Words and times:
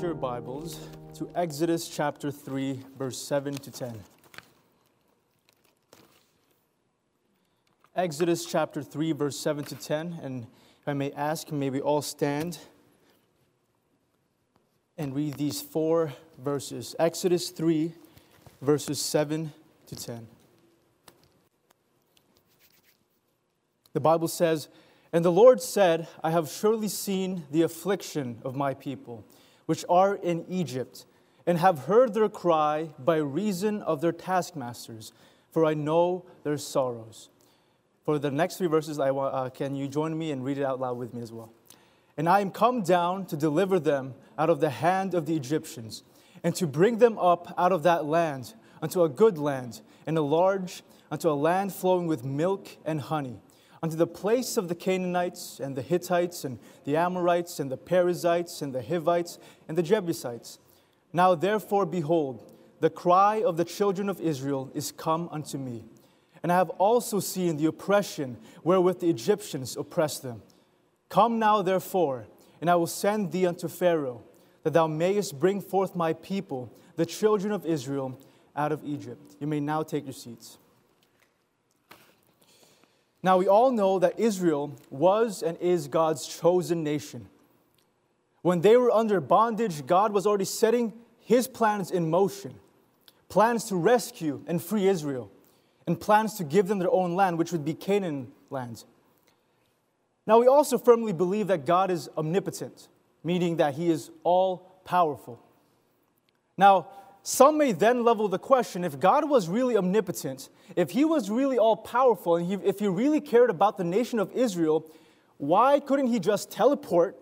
your 0.00 0.14
Bibles 0.14 0.78
to 1.14 1.30
Exodus 1.34 1.88
chapter 1.88 2.30
3, 2.30 2.80
verse 2.98 3.16
7 3.16 3.54
to 3.54 3.70
10. 3.70 3.98
Exodus 7.94 8.44
chapter 8.44 8.82
3, 8.82 9.12
verse 9.12 9.38
7 9.38 9.64
to 9.64 9.74
10. 9.74 10.18
And 10.22 10.46
if 10.80 10.88
I 10.88 10.92
may 10.92 11.12
ask, 11.12 11.50
may 11.50 11.70
we 11.70 11.80
all 11.80 12.02
stand 12.02 12.58
and 14.98 15.14
read 15.14 15.34
these 15.34 15.62
four 15.62 16.12
verses 16.36 16.94
Exodus 16.98 17.48
3, 17.48 17.92
verses 18.60 19.00
7 19.00 19.52
to 19.86 19.96
10. 19.96 20.26
The 23.94 24.00
Bible 24.00 24.28
says, 24.28 24.68
And 25.10 25.24
the 25.24 25.32
Lord 25.32 25.62
said, 25.62 26.06
I 26.22 26.32
have 26.32 26.50
surely 26.50 26.88
seen 26.88 27.44
the 27.50 27.62
affliction 27.62 28.40
of 28.44 28.54
my 28.54 28.74
people, 28.74 29.24
which 29.66 29.84
are 29.88 30.14
in 30.14 30.44
Egypt, 30.48 31.06
and 31.46 31.58
have 31.58 31.80
heard 31.80 32.14
their 32.14 32.28
cry 32.28 32.90
by 32.98 33.16
reason 33.16 33.82
of 33.82 34.00
their 34.00 34.12
taskmasters, 34.12 35.12
for 35.50 35.64
I 35.64 35.74
know 35.74 36.24
their 36.42 36.58
sorrows. 36.58 37.28
For 38.04 38.18
the 38.18 38.30
next 38.30 38.56
three 38.56 38.68
verses, 38.68 38.98
I 38.98 39.10
want, 39.10 39.34
uh, 39.34 39.50
can 39.50 39.74
you 39.74 39.88
join 39.88 40.16
me 40.16 40.30
and 40.30 40.44
read 40.44 40.58
it 40.58 40.64
out 40.64 40.80
loud 40.80 40.96
with 40.96 41.12
me 41.12 41.22
as 41.22 41.32
well? 41.32 41.52
And 42.16 42.28
I 42.28 42.40
am 42.40 42.50
come 42.50 42.82
down 42.82 43.26
to 43.26 43.36
deliver 43.36 43.78
them 43.78 44.14
out 44.38 44.48
of 44.48 44.60
the 44.60 44.70
hand 44.70 45.14
of 45.14 45.26
the 45.26 45.36
Egyptians, 45.36 46.02
and 46.42 46.54
to 46.56 46.66
bring 46.66 46.98
them 46.98 47.18
up 47.18 47.52
out 47.58 47.72
of 47.72 47.82
that 47.82 48.04
land 48.04 48.54
unto 48.80 49.02
a 49.02 49.08
good 49.08 49.38
land, 49.38 49.80
and 50.06 50.16
a 50.16 50.22
large, 50.22 50.82
unto 51.10 51.28
a 51.28 51.32
land 51.32 51.72
flowing 51.72 52.06
with 52.06 52.24
milk 52.24 52.68
and 52.84 53.00
honey 53.00 53.40
unto 53.82 53.96
the 53.96 54.06
place 54.06 54.56
of 54.56 54.68
the 54.68 54.74
Canaanites 54.74 55.60
and 55.60 55.76
the 55.76 55.82
Hittites 55.82 56.44
and 56.44 56.58
the 56.84 56.96
Amorites 56.96 57.60
and 57.60 57.70
the 57.70 57.76
Perizzites 57.76 58.62
and 58.62 58.74
the 58.74 58.82
Hivites 58.82 59.38
and 59.68 59.76
the 59.76 59.82
Jebusites. 59.82 60.58
Now 61.12 61.34
therefore, 61.34 61.86
behold, 61.86 62.52
the 62.80 62.90
cry 62.90 63.42
of 63.42 63.56
the 63.56 63.64
children 63.64 64.08
of 64.08 64.20
Israel 64.20 64.70
is 64.74 64.92
come 64.92 65.28
unto 65.30 65.58
me. 65.58 65.84
And 66.42 66.52
I 66.52 66.56
have 66.56 66.70
also 66.70 67.20
seen 67.20 67.56
the 67.56 67.66
oppression 67.66 68.36
wherewith 68.62 69.00
the 69.00 69.10
Egyptians 69.10 69.76
oppressed 69.76 70.22
them. 70.22 70.42
Come 71.08 71.38
now, 71.38 71.62
therefore, 71.62 72.26
and 72.60 72.68
I 72.70 72.76
will 72.76 72.86
send 72.86 73.32
thee 73.32 73.46
unto 73.46 73.68
Pharaoh, 73.68 74.22
that 74.62 74.72
thou 74.72 74.86
mayest 74.86 75.38
bring 75.38 75.60
forth 75.60 75.94
my 75.94 76.12
people, 76.12 76.72
the 76.96 77.06
children 77.06 77.52
of 77.52 77.64
Israel, 77.64 78.18
out 78.54 78.72
of 78.72 78.84
Egypt. 78.84 79.36
You 79.40 79.46
may 79.46 79.60
now 79.60 79.82
take 79.82 80.04
your 80.04 80.12
seats. 80.12 80.58
Now, 83.26 83.38
we 83.38 83.48
all 83.48 83.72
know 83.72 83.98
that 83.98 84.20
Israel 84.20 84.76
was 84.88 85.42
and 85.42 85.58
is 85.58 85.88
God's 85.88 86.28
chosen 86.28 86.84
nation. 86.84 87.28
When 88.42 88.60
they 88.60 88.76
were 88.76 88.92
under 88.92 89.20
bondage, 89.20 89.84
God 89.84 90.12
was 90.12 90.28
already 90.28 90.44
setting 90.44 90.92
his 91.18 91.48
plans 91.48 91.90
in 91.90 92.08
motion 92.08 92.54
plans 93.28 93.64
to 93.64 93.74
rescue 93.74 94.44
and 94.46 94.62
free 94.62 94.86
Israel, 94.86 95.28
and 95.88 96.00
plans 96.00 96.34
to 96.34 96.44
give 96.44 96.68
them 96.68 96.78
their 96.78 96.92
own 96.92 97.16
land, 97.16 97.36
which 97.36 97.50
would 97.50 97.64
be 97.64 97.74
Canaan 97.74 98.30
land. 98.48 98.84
Now, 100.24 100.38
we 100.38 100.46
also 100.46 100.78
firmly 100.78 101.12
believe 101.12 101.48
that 101.48 101.66
God 101.66 101.90
is 101.90 102.08
omnipotent, 102.16 102.86
meaning 103.24 103.56
that 103.56 103.74
he 103.74 103.90
is 103.90 104.12
all 104.22 104.80
powerful. 104.84 105.40
Now, 106.56 106.86
some 107.28 107.58
may 107.58 107.72
then 107.72 108.04
level 108.04 108.28
the 108.28 108.38
question 108.38 108.84
if 108.84 109.00
God 109.00 109.28
was 109.28 109.48
really 109.48 109.76
omnipotent, 109.76 110.48
if 110.76 110.92
he 110.92 111.04
was 111.04 111.28
really 111.28 111.58
all 111.58 111.76
powerful, 111.76 112.36
and 112.36 112.46
he, 112.46 112.54
if 112.64 112.78
he 112.78 112.86
really 112.86 113.20
cared 113.20 113.50
about 113.50 113.76
the 113.76 113.82
nation 113.82 114.20
of 114.20 114.30
Israel, 114.30 114.88
why 115.36 115.80
couldn't 115.80 116.06
he 116.06 116.20
just 116.20 116.52
teleport 116.52 117.18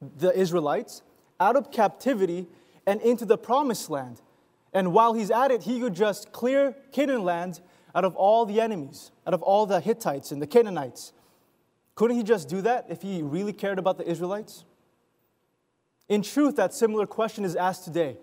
the 0.00 0.32
Israelites 0.38 1.02
out 1.40 1.56
of 1.56 1.72
captivity 1.72 2.46
and 2.86 3.00
into 3.00 3.24
the 3.24 3.36
promised 3.36 3.90
land? 3.90 4.22
And 4.72 4.92
while 4.92 5.14
he's 5.14 5.32
at 5.32 5.50
it, 5.50 5.64
he 5.64 5.80
could 5.80 5.94
just 5.94 6.30
clear 6.30 6.76
Canaan 6.92 7.24
land 7.24 7.60
out 7.96 8.04
of 8.04 8.14
all 8.14 8.46
the 8.46 8.60
enemies, 8.60 9.10
out 9.26 9.34
of 9.34 9.42
all 9.42 9.66
the 9.66 9.80
Hittites 9.80 10.30
and 10.30 10.40
the 10.40 10.46
Canaanites. 10.46 11.12
Couldn't 11.96 12.16
he 12.16 12.22
just 12.22 12.48
do 12.48 12.60
that 12.60 12.86
if 12.88 13.02
he 13.02 13.22
really 13.22 13.52
cared 13.52 13.80
about 13.80 13.98
the 13.98 14.08
Israelites? 14.08 14.64
In 16.08 16.22
truth, 16.22 16.54
that 16.54 16.72
similar 16.72 17.08
question 17.08 17.44
is 17.44 17.56
asked 17.56 17.82
today. 17.82 18.18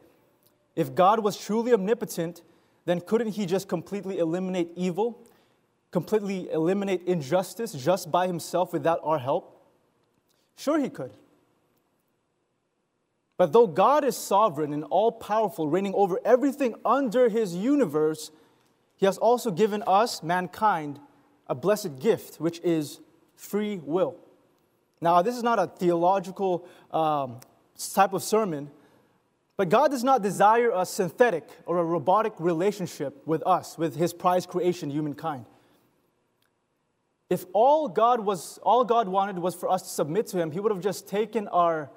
If 0.75 0.93
God 0.93 1.19
was 1.19 1.37
truly 1.37 1.73
omnipotent, 1.73 2.41
then 2.85 3.01
couldn't 3.01 3.29
he 3.29 3.45
just 3.45 3.67
completely 3.67 4.19
eliminate 4.19 4.69
evil, 4.75 5.27
completely 5.91 6.49
eliminate 6.51 7.01
injustice 7.05 7.73
just 7.73 8.11
by 8.11 8.27
himself 8.27 8.73
without 8.73 8.99
our 9.03 9.19
help? 9.19 9.63
Sure, 10.57 10.79
he 10.79 10.89
could. 10.89 11.11
But 13.37 13.51
though 13.51 13.67
God 13.67 14.05
is 14.05 14.15
sovereign 14.15 14.73
and 14.73 14.83
all 14.85 15.11
powerful, 15.11 15.67
reigning 15.67 15.93
over 15.93 16.19
everything 16.23 16.75
under 16.85 17.27
his 17.27 17.55
universe, 17.55 18.31
he 18.97 19.05
has 19.05 19.17
also 19.17 19.51
given 19.51 19.83
us, 19.85 20.23
mankind, 20.23 20.99
a 21.47 21.55
blessed 21.55 21.99
gift, 21.99 22.39
which 22.39 22.59
is 22.61 22.99
free 23.35 23.81
will. 23.83 24.15
Now, 25.01 25.21
this 25.21 25.35
is 25.35 25.43
not 25.43 25.59
a 25.59 25.67
theological 25.67 26.65
um, 26.91 27.41
type 27.93 28.13
of 28.13 28.23
sermon, 28.23 28.71
but 29.57 29.69
God 29.69 29.91
does 29.91 30.03
not 30.03 30.21
desire 30.21 30.71
a 30.73 30.85
synthetic 30.85 31.47
or 31.65 31.77
a 31.77 31.83
robotic 31.83 32.33
relationship 32.39 33.25
with 33.25 33.41
us, 33.45 33.77
with 33.77 33.95
his 33.95 34.13
prized 34.13 34.49
creation, 34.49 34.89
humankind. 34.89 35.45
If 37.29 37.45
all 37.53 37.87
God 37.87 38.19
was 38.19 38.59
all 38.59 38.83
God 38.83 39.07
wanted 39.07 39.39
was 39.39 39.55
for 39.55 39.69
us 39.69 39.81
to 39.83 39.89
submit 39.89 40.27
to 40.27 40.37
him, 40.37 40.51
he 40.51 40.59
would 40.59 40.71
have 40.71 40.81
just 40.81 41.07
taken 41.07 41.47
our 41.47 41.89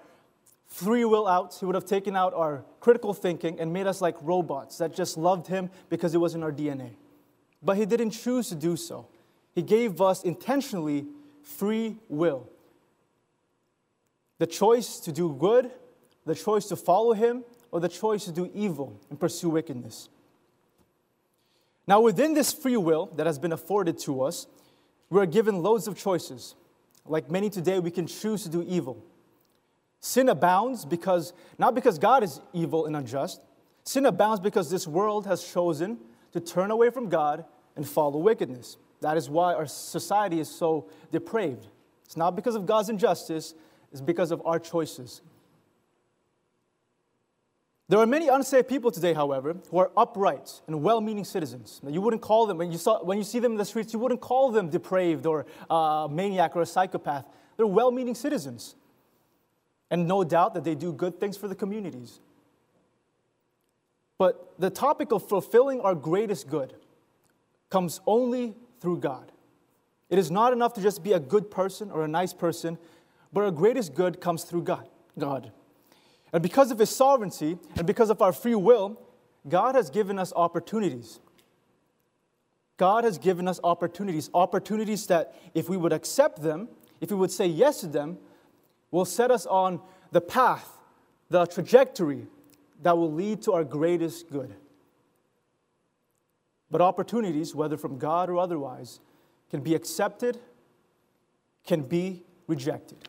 free 0.67 1.05
will 1.05 1.27
out. 1.27 1.55
He 1.59 1.67
would 1.67 1.75
have 1.75 1.85
taken 1.85 2.17
out 2.17 2.33
our 2.33 2.65
critical 2.81 3.13
thinking 3.13 3.59
and 3.61 3.73
made 3.73 3.87
us 3.87 4.01
like 4.01 4.17
robots 4.23 4.79
that 4.79 4.95
just 4.95 5.19
loved 5.19 5.49
him 5.49 5.71
because 5.91 6.15
it 6.15 6.19
was 6.19 6.35
in 6.35 6.43
our 6.43 6.53
DNA. 6.53 6.93
But 7.63 7.77
he 7.77 7.87
didn't 7.87 8.11
choose 8.13 8.49
to 8.51 8.55
do 8.55 8.77
so. 8.77 9.09
He 9.55 9.63
gave 9.63 10.01
us 10.01 10.23
intentionally 10.23 11.07
free 11.43 11.97
will. 12.09 12.49
The 14.39 14.47
choice 14.47 15.01
to 15.01 15.13
do 15.13 15.35
good 15.35 15.71
the 16.29 16.35
choice 16.35 16.67
to 16.67 16.77
follow 16.77 17.15
him 17.15 17.43
or 17.71 17.81
the 17.81 17.89
choice 17.89 18.27
to 18.27 18.33
do 18.33 18.51
evil 18.55 19.01
and 19.09 19.19
pursue 19.19 19.49
wickedness. 19.49 20.11
Now, 21.87 22.03
within 22.03 22.35
this 22.35 22.53
free 22.53 22.77
will 22.77 23.07
that 23.17 23.27
has 23.27 23.39
been 23.39 23.53
afforded 23.53 23.99
to 24.01 24.23
us, 24.23 24.47
we 25.09 25.19
are 25.21 25.27
given 25.27 25.63
loads 25.63 25.89
of 25.89 25.97
choices. 25.97 26.55
Like 27.07 27.31
many 27.31 27.49
today, 27.49 27.79
we 27.79 27.91
can 27.91 28.07
choose 28.07 28.43
to 28.43 28.51
do 28.51 28.63
evil. 28.69 29.03
Sin 30.01 30.29
abounds 30.29 30.85
because, 30.85 31.33
not 31.59 31.75
because 31.75 31.99
God 31.99 32.23
is 32.23 32.41
evil 32.53 32.85
and 32.85 32.95
unjust, 32.95 33.41
sin 33.85 34.05
abounds 34.05 34.41
because 34.41 34.71
this 34.71 34.87
world 34.87 35.27
has 35.27 35.43
chosen 35.43 35.97
to 36.33 36.41
turn 36.41 36.71
away 36.71 36.91
from 36.91 37.09
God 37.09 37.47
and 37.75 37.89
follow 37.89 38.19
wickedness. 38.19 38.77
That 39.01 39.17
is 39.17 39.31
why 39.31 39.55
our 39.55 39.67
society 39.67 40.41
is 40.41 40.51
so 40.51 40.91
depraved. 41.11 41.69
It's 42.05 42.19
not 42.19 42.37
because 42.37 42.55
of 42.55 42.67
God's 42.67 42.91
injustice, 42.91 43.55
it's 43.93 44.03
because 44.03 44.31
of 44.31 44.43
our 44.45 44.59
choices. 44.59 45.23
There 47.89 47.99
are 47.99 48.07
many 48.07 48.29
unsaved 48.29 48.69
people 48.69 48.91
today, 48.91 49.15
however, 49.15 49.57
who 49.71 49.79
are 49.79 49.91
upright 49.97 50.61
and 50.67 50.83
well 50.83 51.01
meaning 51.01 51.25
citizens. 51.25 51.81
Now, 51.83 51.91
you 51.91 52.03
wouldn't 52.03 52.21
call 52.21 52.47
them, 52.47 52.59
when 52.59 52.71
you, 52.71 52.77
saw, 52.77 53.03
when 53.03 53.17
you 53.17 53.25
see 53.25 53.39
them 53.39 53.53
in 53.53 53.59
the 53.59 53.65
streets, 53.65 53.95
you 53.95 53.99
wouldn't 53.99 54.21
call 54.21 54.51
them 54.51 54.69
depraved 54.69 55.25
or 55.25 55.47
uh, 55.71 56.07
maniac 56.11 56.55
or 56.55 56.61
a 56.61 56.67
psychopath. 56.67 57.25
They're 57.57 57.67
well 57.67 57.91
meaning 57.91 58.15
citizens. 58.15 58.75
And 59.91 60.07
no 60.07 60.23
doubt 60.23 60.53
that 60.53 60.65
they 60.65 60.75
do 60.75 60.93
good 60.93 61.19
things 61.19 61.39
for 61.39 61.49
the 61.49 61.55
communities. 61.55 62.21
But 64.19 64.53
the 64.59 64.69
topic 64.69 65.11
of 65.11 65.27
fulfilling 65.27 65.81
our 65.81 65.95
greatest 65.95 66.49
good 66.49 66.75
comes 67.71 68.03
only 68.07 68.55
through 68.81 68.99
God. 68.99 69.33
It 70.11 70.19
is 70.19 70.31
not 70.31 70.53
enough 70.53 70.75
to 70.75 70.83
just 70.83 71.03
be 71.03 71.13
a 71.13 71.21
good 71.21 71.51
person 71.51 71.91
or 71.91 72.05
a 72.05 72.09
nice 72.09 72.35
person, 72.35 72.77
but 73.33 73.45
our 73.45 73.51
greatest 73.51 73.95
good 73.95 74.21
comes 74.21 74.45
through 74.45 74.63
God. 74.63 74.89
God. 75.19 75.53
And 76.33 76.43
because 76.43 76.71
of 76.71 76.79
His 76.79 76.91
sovereignty 76.91 77.59
and 77.77 77.87
because 77.87 78.11
of 78.11 78.21
our 78.21 78.33
free 78.33 78.55
will, 78.55 79.01
God 79.49 79.75
has 79.75 79.91
given 79.91 80.19
us 80.19 80.33
opportunities. 80.35 81.21
God 82.77 83.05
has 83.05 83.19
given 83.19 83.49
us 83.49 83.59
opportunities, 83.65 84.31
opportunities 84.35 85.07
that 85.07 85.35
if 85.55 85.69
we 85.69 85.77
would 85.77 85.93
accept 85.93 86.43
them, 86.43 86.69
if 87.01 87.11
we 87.11 87.17
would 87.17 87.31
say 87.31 87.47
yes 87.47 87.81
to 87.81 87.87
them, 87.87 88.19
will 88.91 89.05
set 89.05 89.31
us 89.31 89.47
on 89.47 89.81
the 90.13 90.21
path, 90.21 90.69
the 91.29 91.47
trajectory 91.47 92.27
that 92.83 92.97
will 92.97 93.13
lead 93.13 93.43
to 93.43 93.53
our 93.53 93.65
greatest 93.65 94.31
good. 94.31 94.55
But 96.71 96.81
opportunities, 96.81 97.55
whether 97.55 97.77
from 97.77 97.99
God 97.99 98.31
or 98.31 98.39
otherwise, 98.39 99.01
can 99.51 99.61
be 99.61 99.75
accepted, 99.75 100.39
can 101.67 101.83
be 101.83 102.23
rejected. 102.47 103.09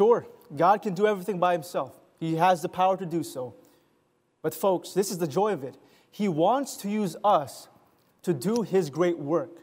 Sure, 0.00 0.26
God 0.56 0.80
can 0.80 0.94
do 0.94 1.06
everything 1.06 1.38
by 1.38 1.52
himself, 1.52 1.92
He 2.18 2.36
has 2.36 2.62
the 2.62 2.70
power 2.70 2.96
to 2.96 3.04
do 3.04 3.22
so. 3.22 3.54
But, 4.40 4.54
folks, 4.54 4.94
this 4.94 5.10
is 5.10 5.18
the 5.18 5.26
joy 5.26 5.52
of 5.52 5.62
it. 5.62 5.76
He 6.10 6.26
wants 6.26 6.78
to 6.78 6.88
use 6.88 7.16
us 7.22 7.68
to 8.22 8.32
do 8.32 8.62
His 8.62 8.88
great 8.88 9.18
work, 9.18 9.58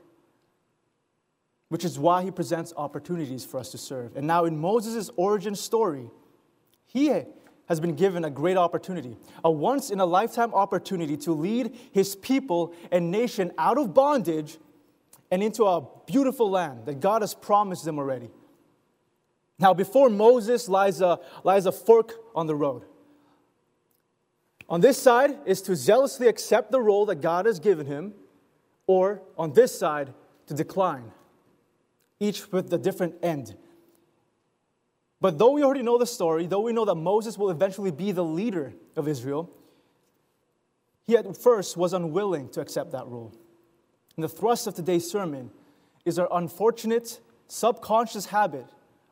which 1.69 1.84
is 1.84 1.98
why 1.98 2.22
He 2.22 2.30
presents 2.30 2.72
opportunities 2.78 3.45
for 3.45 3.60
us 3.60 3.72
to 3.72 3.80
serve. 3.80 4.16
And 4.16 4.28
now, 4.28 4.45
in 4.45 4.60
Moses' 4.60 5.10
origin 5.16 5.56
story, 5.56 6.07
he 6.86 7.07
has 7.68 7.80
been 7.80 7.95
given 7.95 8.24
a 8.24 8.30
great 8.30 8.57
opportunity, 8.57 9.18
a 9.44 9.50
once 9.50 9.90
in 9.90 10.00
a 10.00 10.06
lifetime 10.06 10.54
opportunity 10.54 11.18
to 11.18 11.31
lead 11.31 11.75
his 11.92 12.16
people 12.16 12.75
and 12.92 13.10
nation 13.10 13.51
out 13.57 13.80
of 13.80 13.92
bondage 13.92 14.60
and 15.31 15.42
into 15.42 15.63
a 15.63 15.83
beautiful 16.06 16.48
land 16.48 16.86
that 16.86 17.00
God 17.00 17.24
has 17.24 17.33
promised 17.33 17.86
them 17.86 17.98
already. 17.98 18.30
Now, 19.59 19.74
before 19.74 20.09
Moses 20.09 20.69
lies 20.69 21.01
a, 21.01 21.19
lies 21.44 21.65
a 21.65 21.71
fork 21.71 22.13
on 22.36 22.48
the 22.48 22.56
road. 22.56 22.83
On 24.69 24.81
this 24.81 24.98
side 24.98 25.38
is 25.45 25.62
to 25.63 25.75
zealously 25.75 26.27
accept 26.27 26.71
the 26.71 26.81
role 26.81 27.06
that 27.07 27.21
God 27.21 27.45
has 27.45 27.59
given 27.59 27.88
him, 27.88 28.13
or 28.86 29.21
on 29.38 29.54
this 29.54 29.77
side, 29.77 30.13
to 30.48 30.54
decline, 30.54 31.12
each 32.19 32.51
with 32.51 32.71
a 32.71 32.77
different 32.77 33.15
end. 33.24 33.56
But 35.19 35.38
though 35.39 35.51
we 35.51 35.63
already 35.63 35.81
know 35.81 35.98
the 35.98 36.06
story, 36.06 36.45
though 36.45 36.62
we 36.62 36.74
know 36.74 36.86
that 36.86 36.95
Moses 36.95 37.38
will 37.38 37.50
eventually 37.50 37.92
be 37.92 38.12
the 38.12 38.24
leader 38.24 38.74
of 38.95 39.07
Israel, 39.07 39.50
he 41.06 41.18
at 41.18 41.38
first 41.38 41.75
was 41.77 41.94
unwilling 41.94 42.50
to 42.50 42.62
accept 42.62 42.92
that 42.92 43.07
role. 43.07 43.33
And 44.15 44.24
the 44.24 44.30
thrust 44.30 44.68
of 44.68 44.75
today's 44.75 45.09
sermon 45.09 45.51
is 46.06 46.19
our 46.19 46.27
unfortunate 46.31 47.19
subconscious 47.48 48.27
habit 48.27 48.68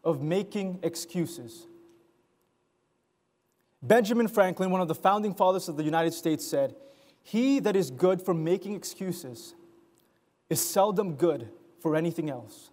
of 0.06 0.22
making 0.22 0.80
excuses. 0.84 1.68
Benjamin 3.82 4.28
Franklin, 4.28 4.70
one 4.72 4.82
of 4.82 4.88
the 4.88 4.96
founding 4.96 5.34
fathers 5.34 5.68
of 5.68 5.78
the 5.78 5.84
United 5.84 6.14
States, 6.14 6.46
said, 6.46 6.76
He 7.22 7.60
that 7.60 7.76
is 7.76 7.92
good 7.92 8.22
for 8.22 8.34
making 8.34 8.76
excuses 8.76 9.56
is 10.50 10.62
seldom 10.62 11.16
good 11.16 11.50
for 11.80 11.96
anything 11.96 12.30
else. 12.30 12.70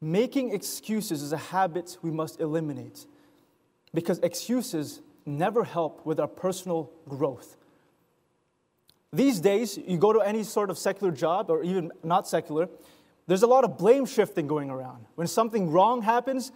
Making 0.00 0.52
excuses 0.52 1.22
is 1.22 1.32
a 1.32 1.36
habit 1.36 1.98
we 2.02 2.10
must 2.10 2.40
eliminate 2.40 3.06
because 3.92 4.18
excuses 4.20 5.00
never 5.24 5.64
help 5.64 6.04
with 6.04 6.20
our 6.20 6.28
personal 6.28 6.90
growth. 7.08 7.56
These 9.12 9.40
days, 9.40 9.78
you 9.78 9.98
go 9.98 10.12
to 10.12 10.20
any 10.20 10.42
sort 10.42 10.68
of 10.68 10.78
secular 10.78 11.12
job 11.12 11.50
or 11.50 11.62
even 11.62 11.90
not 12.04 12.28
secular, 12.28 12.68
there's 13.26 13.42
a 13.42 13.46
lot 13.46 13.64
of 13.64 13.76
blame 13.76 14.06
shifting 14.06 14.46
going 14.46 14.70
around. 14.70 15.06
When 15.16 15.26
something 15.26 15.70
wrong 15.70 16.02
happens, 16.02 16.52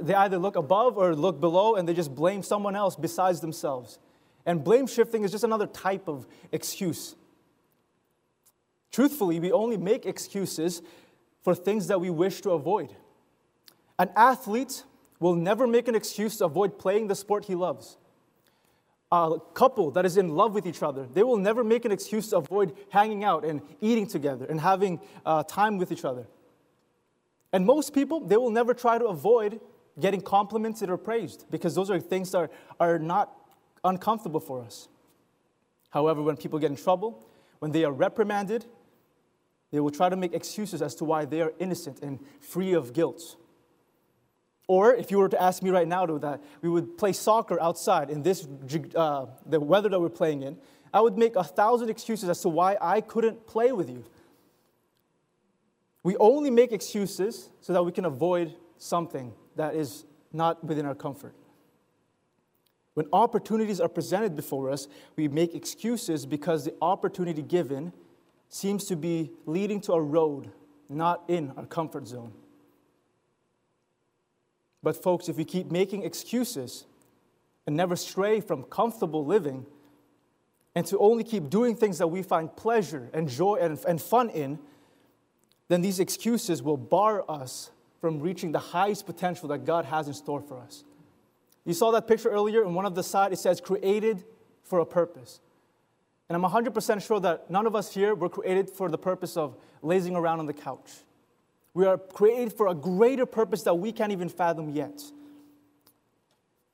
they 0.00 0.14
either 0.14 0.38
look 0.38 0.56
above 0.56 0.96
or 0.96 1.14
look 1.14 1.40
below 1.40 1.76
and 1.76 1.88
they 1.88 1.94
just 1.94 2.14
blame 2.14 2.42
someone 2.42 2.76
else 2.76 2.96
besides 2.96 3.40
themselves. 3.40 3.98
And 4.44 4.62
blame 4.62 4.86
shifting 4.86 5.24
is 5.24 5.32
just 5.32 5.44
another 5.44 5.66
type 5.66 6.08
of 6.08 6.26
excuse. 6.52 7.16
Truthfully, 8.92 9.40
we 9.40 9.52
only 9.52 9.76
make 9.76 10.06
excuses 10.06 10.80
for 11.42 11.54
things 11.54 11.88
that 11.88 12.00
we 12.00 12.10
wish 12.10 12.40
to 12.42 12.50
avoid. 12.50 12.94
An 13.98 14.10
athlete 14.16 14.84
will 15.20 15.34
never 15.34 15.66
make 15.66 15.88
an 15.88 15.94
excuse 15.94 16.38
to 16.38 16.44
avoid 16.44 16.78
playing 16.78 17.08
the 17.08 17.14
sport 17.14 17.46
he 17.46 17.54
loves. 17.54 17.96
A 19.16 19.38
couple 19.54 19.90
that 19.92 20.04
is 20.04 20.18
in 20.18 20.28
love 20.28 20.52
with 20.52 20.66
each 20.66 20.82
other, 20.82 21.06
they 21.06 21.22
will 21.22 21.38
never 21.38 21.64
make 21.64 21.84
an 21.86 21.92
excuse 21.92 22.28
to 22.28 22.36
avoid 22.38 22.76
hanging 22.90 23.24
out 23.24 23.44
and 23.44 23.62
eating 23.80 24.06
together 24.06 24.44
and 24.44 24.60
having 24.60 25.00
uh, 25.24 25.42
time 25.44 25.78
with 25.78 25.90
each 25.90 26.04
other. 26.04 26.26
And 27.52 27.64
most 27.64 27.94
people, 27.94 28.20
they 28.20 28.36
will 28.36 28.50
never 28.50 28.74
try 28.74 28.98
to 28.98 29.06
avoid 29.06 29.60
getting 29.98 30.20
complimented 30.20 30.90
or 30.90 30.98
praised 30.98 31.46
because 31.50 31.74
those 31.74 31.90
are 31.90 31.98
things 31.98 32.30
that 32.32 32.38
are, 32.38 32.50
are 32.78 32.98
not 32.98 33.32
uncomfortable 33.84 34.40
for 34.40 34.62
us. 34.62 34.88
However, 35.88 36.20
when 36.22 36.36
people 36.36 36.58
get 36.58 36.70
in 36.70 36.76
trouble, 36.76 37.26
when 37.60 37.72
they 37.72 37.84
are 37.84 37.92
reprimanded, 37.92 38.66
they 39.70 39.80
will 39.80 39.90
try 39.90 40.10
to 40.10 40.16
make 40.16 40.34
excuses 40.34 40.82
as 40.82 40.94
to 40.96 41.04
why 41.04 41.24
they 41.24 41.40
are 41.40 41.54
innocent 41.58 42.00
and 42.02 42.18
free 42.40 42.74
of 42.74 42.92
guilt. 42.92 43.36
Or 44.68 44.94
if 44.94 45.10
you 45.10 45.18
were 45.18 45.28
to 45.28 45.40
ask 45.40 45.62
me 45.62 45.70
right 45.70 45.86
now 45.86 46.06
to 46.06 46.18
that 46.18 46.42
we 46.60 46.68
would 46.68 46.98
play 46.98 47.12
soccer 47.12 47.60
outside 47.60 48.10
in 48.10 48.22
this 48.22 48.46
uh, 48.96 49.26
the 49.46 49.60
weather 49.60 49.88
that 49.88 50.00
we're 50.00 50.08
playing 50.08 50.42
in, 50.42 50.56
I 50.92 51.00
would 51.00 51.16
make 51.16 51.36
a 51.36 51.44
thousand 51.44 51.88
excuses 51.88 52.28
as 52.28 52.40
to 52.42 52.48
why 52.48 52.76
I 52.80 53.00
couldn't 53.00 53.46
play 53.46 53.72
with 53.72 53.88
you. 53.88 54.04
We 56.02 56.16
only 56.16 56.50
make 56.50 56.72
excuses 56.72 57.50
so 57.60 57.72
that 57.72 57.82
we 57.84 57.92
can 57.92 58.04
avoid 58.04 58.54
something 58.78 59.32
that 59.56 59.74
is 59.74 60.04
not 60.32 60.62
within 60.64 60.86
our 60.86 60.94
comfort. 60.94 61.34
When 62.94 63.06
opportunities 63.12 63.80
are 63.80 63.88
presented 63.88 64.34
before 64.34 64.70
us, 64.70 64.88
we 65.16 65.28
make 65.28 65.54
excuses 65.54 66.24
because 66.24 66.64
the 66.64 66.74
opportunity 66.80 67.42
given 67.42 67.92
seems 68.48 68.84
to 68.86 68.96
be 68.96 69.32
leading 69.44 69.80
to 69.82 69.92
a 69.92 70.00
road 70.00 70.50
not 70.88 71.24
in 71.28 71.52
our 71.56 71.66
comfort 71.66 72.06
zone. 72.06 72.32
But, 74.86 75.02
folks, 75.02 75.28
if 75.28 75.36
we 75.36 75.44
keep 75.44 75.68
making 75.68 76.04
excuses 76.04 76.84
and 77.66 77.76
never 77.76 77.96
stray 77.96 78.40
from 78.40 78.62
comfortable 78.62 79.26
living, 79.26 79.66
and 80.76 80.86
to 80.86 80.96
only 81.00 81.24
keep 81.24 81.50
doing 81.50 81.74
things 81.74 81.98
that 81.98 82.06
we 82.06 82.22
find 82.22 82.54
pleasure 82.54 83.10
and 83.12 83.28
joy 83.28 83.56
and, 83.56 83.84
and 83.88 84.00
fun 84.00 84.30
in, 84.30 84.60
then 85.66 85.80
these 85.80 85.98
excuses 85.98 86.62
will 86.62 86.76
bar 86.76 87.28
us 87.28 87.72
from 88.00 88.20
reaching 88.20 88.52
the 88.52 88.60
highest 88.60 89.06
potential 89.06 89.48
that 89.48 89.64
God 89.64 89.86
has 89.86 90.06
in 90.06 90.14
store 90.14 90.40
for 90.40 90.56
us. 90.56 90.84
You 91.64 91.74
saw 91.74 91.90
that 91.90 92.06
picture 92.06 92.28
earlier, 92.28 92.62
and 92.62 92.72
one 92.72 92.86
of 92.86 92.94
the 92.94 93.02
side 93.02 93.32
it 93.32 93.40
says 93.40 93.60
created 93.60 94.22
for 94.62 94.78
a 94.78 94.86
purpose. 94.86 95.40
And 96.28 96.36
I'm 96.36 96.48
100% 96.48 97.04
sure 97.04 97.18
that 97.18 97.50
none 97.50 97.66
of 97.66 97.74
us 97.74 97.92
here 97.92 98.14
were 98.14 98.28
created 98.28 98.70
for 98.70 98.88
the 98.88 98.98
purpose 98.98 99.36
of 99.36 99.56
lazing 99.82 100.14
around 100.14 100.38
on 100.38 100.46
the 100.46 100.54
couch. 100.54 100.92
We 101.76 101.84
are 101.84 101.98
created 101.98 102.54
for 102.54 102.68
a 102.68 102.74
greater 102.74 103.26
purpose 103.26 103.64
that 103.64 103.74
we 103.74 103.92
can't 103.92 104.10
even 104.10 104.30
fathom 104.30 104.70
yet. 104.70 105.02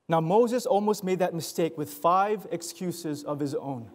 Now, 0.09 0.21
Moses 0.21 0.65
almost 0.65 1.03
made 1.03 1.19
that 1.19 1.35
mistake 1.35 1.77
with 1.77 1.91
five 1.91 2.47
excuses 2.53 3.25
of 3.25 3.41
his 3.41 3.57
own. 3.57 3.91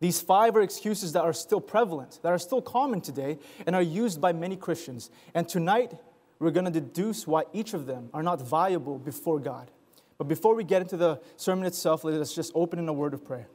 These 0.00 0.22
five 0.22 0.56
are 0.56 0.60
excuses 0.60 1.12
that 1.12 1.22
are 1.22 1.32
still 1.32 1.60
prevalent, 1.60 2.18
that 2.24 2.30
are 2.30 2.38
still 2.38 2.60
common 2.60 3.00
today, 3.00 3.38
and 3.64 3.76
are 3.76 3.82
used 3.82 4.20
by 4.20 4.32
many 4.32 4.56
Christians. 4.56 5.08
And 5.34 5.48
tonight, 5.48 5.92
we're 6.40 6.50
going 6.50 6.64
to 6.64 6.72
deduce 6.72 7.24
why 7.24 7.44
each 7.52 7.72
of 7.72 7.86
them 7.86 8.10
are 8.12 8.24
not 8.24 8.42
viable 8.42 8.98
before 8.98 9.38
God. 9.38 9.70
But 10.18 10.26
before 10.26 10.56
we 10.56 10.64
get 10.64 10.82
into 10.82 10.96
the 10.96 11.20
sermon 11.36 11.64
itself, 11.64 12.02
let 12.02 12.20
us 12.20 12.34
just 12.34 12.50
open 12.56 12.80
in 12.80 12.88
a 12.88 12.92
word 12.92 13.14
of 13.14 13.24
prayer. 13.24 13.46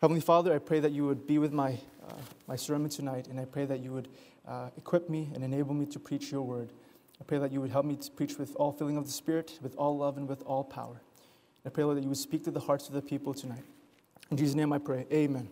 Heavenly 0.00 0.22
Father, 0.22 0.54
I 0.54 0.58
pray 0.60 0.80
that 0.80 0.92
you 0.92 1.04
would 1.04 1.26
be 1.26 1.36
with 1.36 1.52
my, 1.52 1.78
my 2.46 2.56
sermon 2.56 2.90
tonight, 2.90 3.28
and 3.28 3.38
I 3.38 3.44
pray 3.44 3.64
that 3.64 3.80
you 3.80 3.92
would 3.92 4.08
uh, 4.46 4.70
equip 4.76 5.08
me 5.08 5.30
and 5.34 5.44
enable 5.44 5.74
me 5.74 5.86
to 5.86 5.98
preach 5.98 6.30
your 6.30 6.42
word. 6.42 6.72
I 7.20 7.24
pray 7.24 7.38
that 7.38 7.52
you 7.52 7.60
would 7.60 7.70
help 7.70 7.84
me 7.84 7.96
to 7.96 8.10
preach 8.10 8.38
with 8.38 8.56
all 8.56 8.72
filling 8.72 8.96
of 8.96 9.04
the 9.04 9.12
Spirit, 9.12 9.58
with 9.62 9.76
all 9.76 9.96
love, 9.96 10.16
and 10.16 10.28
with 10.28 10.42
all 10.42 10.64
power. 10.64 11.00
I 11.64 11.68
pray, 11.68 11.84
Lord, 11.84 11.98
that 11.98 12.02
you 12.02 12.08
would 12.08 12.18
speak 12.18 12.44
to 12.44 12.50
the 12.50 12.60
hearts 12.60 12.88
of 12.88 12.94
the 12.94 13.02
people 13.02 13.34
tonight. 13.34 13.64
In 14.30 14.36
Jesus' 14.36 14.54
name 14.54 14.72
I 14.72 14.78
pray. 14.78 15.06
Amen. 15.12 15.48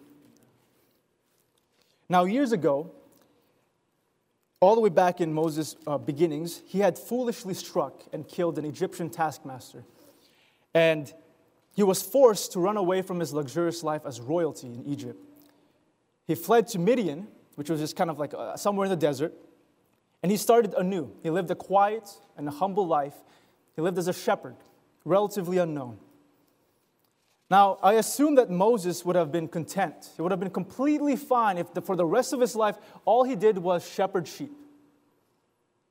Now, 2.08 2.24
years 2.24 2.52
ago, 2.52 2.90
all 4.60 4.74
the 4.74 4.80
way 4.80 4.88
back 4.88 5.20
in 5.20 5.32
Moses' 5.32 5.76
uh, 5.86 5.98
beginnings, 5.98 6.62
he 6.66 6.78
had 6.80 6.98
foolishly 6.98 7.54
struck 7.54 8.02
and 8.12 8.26
killed 8.26 8.58
an 8.58 8.64
Egyptian 8.64 9.10
taskmaster. 9.10 9.84
And 10.74 11.12
he 11.76 11.82
was 11.82 12.02
forced 12.02 12.52
to 12.52 12.60
run 12.60 12.76
away 12.76 13.02
from 13.02 13.20
his 13.20 13.32
luxurious 13.32 13.82
life 13.82 14.02
as 14.04 14.20
royalty 14.20 14.68
in 14.68 14.84
Egypt. 14.86 15.22
He 16.28 16.34
fled 16.34 16.68
to 16.68 16.78
Midian, 16.78 17.26
which 17.56 17.70
was 17.70 17.80
just 17.80 17.96
kind 17.96 18.10
of 18.10 18.18
like 18.18 18.34
uh, 18.34 18.56
somewhere 18.56 18.84
in 18.84 18.90
the 18.90 18.96
desert, 18.96 19.32
and 20.22 20.30
he 20.30 20.36
started 20.36 20.74
anew. 20.74 21.10
He 21.22 21.30
lived 21.30 21.50
a 21.50 21.54
quiet 21.54 22.08
and 22.36 22.46
a 22.46 22.50
humble 22.50 22.86
life. 22.86 23.14
He 23.74 23.82
lived 23.82 23.98
as 23.98 24.08
a 24.08 24.12
shepherd, 24.12 24.56
relatively 25.04 25.56
unknown. 25.56 25.98
Now, 27.50 27.78
I 27.82 27.94
assume 27.94 28.34
that 28.34 28.50
Moses 28.50 29.06
would 29.06 29.16
have 29.16 29.32
been 29.32 29.48
content. 29.48 30.10
He 30.16 30.20
would 30.20 30.30
have 30.30 30.38
been 30.38 30.50
completely 30.50 31.16
fine 31.16 31.56
if 31.56 31.72
the, 31.72 31.80
for 31.80 31.96
the 31.96 32.04
rest 32.04 32.34
of 32.34 32.40
his 32.40 32.54
life, 32.54 32.76
all 33.06 33.24
he 33.24 33.34
did 33.34 33.56
was 33.56 33.88
shepherd 33.88 34.28
sheep. 34.28 34.52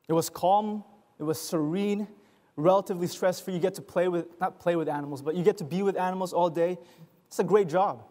It 0.07 0.13
was 0.13 0.29
calm, 0.29 0.83
it 1.17 1.23
was 1.23 1.41
serene, 1.41 2.07
relatively 2.55 3.07
stress 3.07 3.39
free. 3.39 3.55
You 3.55 3.59
get 3.59 3.73
to 3.75 3.81
play 3.81 4.07
with, 4.07 4.27
not 4.39 4.59
play 4.59 4.75
with 4.75 4.87
animals, 4.87 5.23
but 5.23 5.33
you 5.33 5.43
get 5.43 5.57
to 5.57 5.63
be 5.63 5.81
with 5.81 5.97
animals 5.97 6.31
all 6.31 6.51
day. 6.51 6.77
It's 7.25 7.39
a 7.39 7.43
great 7.43 7.69
job. 7.69 8.03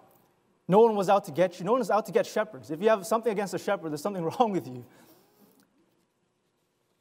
No 0.69 0.81
one 0.81 0.97
was 0.97 1.09
out 1.09 1.25
to 1.27 1.33
get 1.33 1.59
you. 1.59 1.65
No 1.65 1.73
one 1.73 1.79
was 1.79 1.91
out 1.91 2.07
to 2.07 2.13
get 2.13 2.27
shepherds. 2.27 2.71
If 2.71 2.83
you 2.83 2.89
have 2.89 3.07
something 3.07 3.31
against 3.31 3.55
a 3.55 3.59
shepherd, 3.59 3.91
there's 3.91 4.03
something 4.03 4.25
wrong 4.39 4.51
with 4.51 4.67
you. 4.67 4.85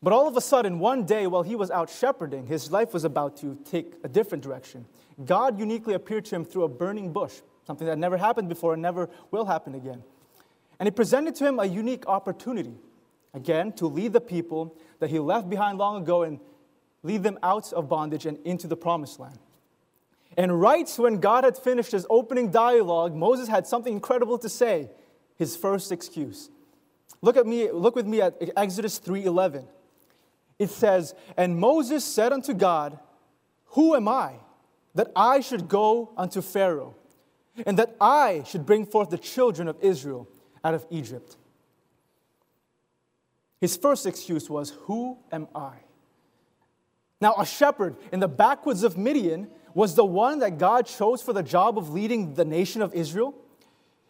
But 0.03 0.13
all 0.13 0.27
of 0.27 0.37
a 0.37 0.41
sudden, 0.41 0.77
one 0.77 1.05
day 1.05 1.25
while 1.25 1.41
he 1.41 1.55
was 1.55 1.71
out 1.71 1.89
shepherding, 1.89 2.45
his 2.45 2.71
life 2.71 2.93
was 2.93 3.05
about 3.05 3.37
to 3.37 3.57
take 3.65 3.93
a 4.03 4.07
different 4.07 4.43
direction. 4.43 4.85
God 5.23 5.57
uniquely 5.57 5.95
appeared 5.95 6.25
to 6.25 6.35
him 6.35 6.45
through 6.45 6.63
a 6.63 6.69
burning 6.69 7.11
bush, 7.11 7.33
something 7.65 7.87
that 7.87 7.97
never 7.97 8.17
happened 8.17 8.47
before 8.47 8.73
and 8.73 8.81
never 8.81 9.09
will 9.31 9.45
happen 9.45 9.73
again. 9.73 10.03
And 10.79 10.85
he 10.85 10.91
presented 10.91 11.33
to 11.35 11.47
him 11.47 11.59
a 11.59 11.65
unique 11.65 12.07
opportunity, 12.07 12.75
again, 13.33 13.71
to 13.73 13.87
lead 13.87 14.13
the 14.13 14.21
people 14.21 14.75
that 14.99 15.09
he 15.09 15.17
left 15.17 15.49
behind 15.49 15.79
long 15.79 16.03
ago 16.03 16.21
and 16.21 16.39
lead 17.01 17.23
them 17.23 17.39
out 17.41 17.73
of 17.73 17.89
bondage 17.89 18.25
and 18.25 18.37
into 18.45 18.67
the 18.67 18.77
promised 18.77 19.19
land. 19.19 19.39
And 20.37 20.59
right 20.59 20.89
when 20.97 21.19
God 21.19 21.43
had 21.43 21.57
finished 21.57 21.91
his 21.91 22.05
opening 22.09 22.51
dialogue, 22.51 23.15
Moses 23.15 23.47
had 23.47 23.65
something 23.65 23.93
incredible 23.93 24.37
to 24.39 24.49
say, 24.49 24.89
his 25.37 25.55
first 25.55 25.91
excuse. 25.91 26.49
Look 27.21 27.37
at 27.37 27.45
me, 27.45 27.71
look 27.71 27.95
with 27.95 28.05
me 28.05 28.21
at 28.21 28.35
Exodus 28.55 28.99
3:11. 28.99 29.65
it 30.59 30.69
says, 30.69 31.13
And 31.37 31.57
Moses 31.57 32.03
said 32.05 32.31
unto 32.31 32.53
God, 32.53 32.99
Who 33.71 33.95
am 33.95 34.07
I 34.07 34.35
that 34.93 35.11
I 35.15 35.41
should 35.41 35.67
go 35.67 36.11
unto 36.15 36.41
Pharaoh, 36.41 36.95
and 37.65 37.77
that 37.79 37.95
I 37.99 38.43
should 38.45 38.65
bring 38.65 38.85
forth 38.85 39.09
the 39.09 39.17
children 39.17 39.67
of 39.67 39.77
Israel 39.81 40.27
out 40.63 40.73
of 40.73 40.85
Egypt? 40.89 41.37
His 43.59 43.75
first 43.75 44.05
excuse 44.05 44.49
was, 44.49 44.71
Who 44.81 45.17
am 45.31 45.47
I? 45.55 45.73
Now, 47.19 47.35
a 47.37 47.45
shepherd 47.45 47.95
in 48.11 48.19
the 48.19 48.27
backwoods 48.27 48.83
of 48.83 48.97
Midian 48.97 49.49
was 49.75 49.93
the 49.93 50.05
one 50.05 50.39
that 50.39 50.57
God 50.57 50.87
chose 50.87 51.21
for 51.21 51.33
the 51.33 51.43
job 51.43 51.77
of 51.77 51.91
leading 51.91 52.33
the 52.33 52.45
nation 52.45 52.81
of 52.81 52.95
Israel. 52.95 53.35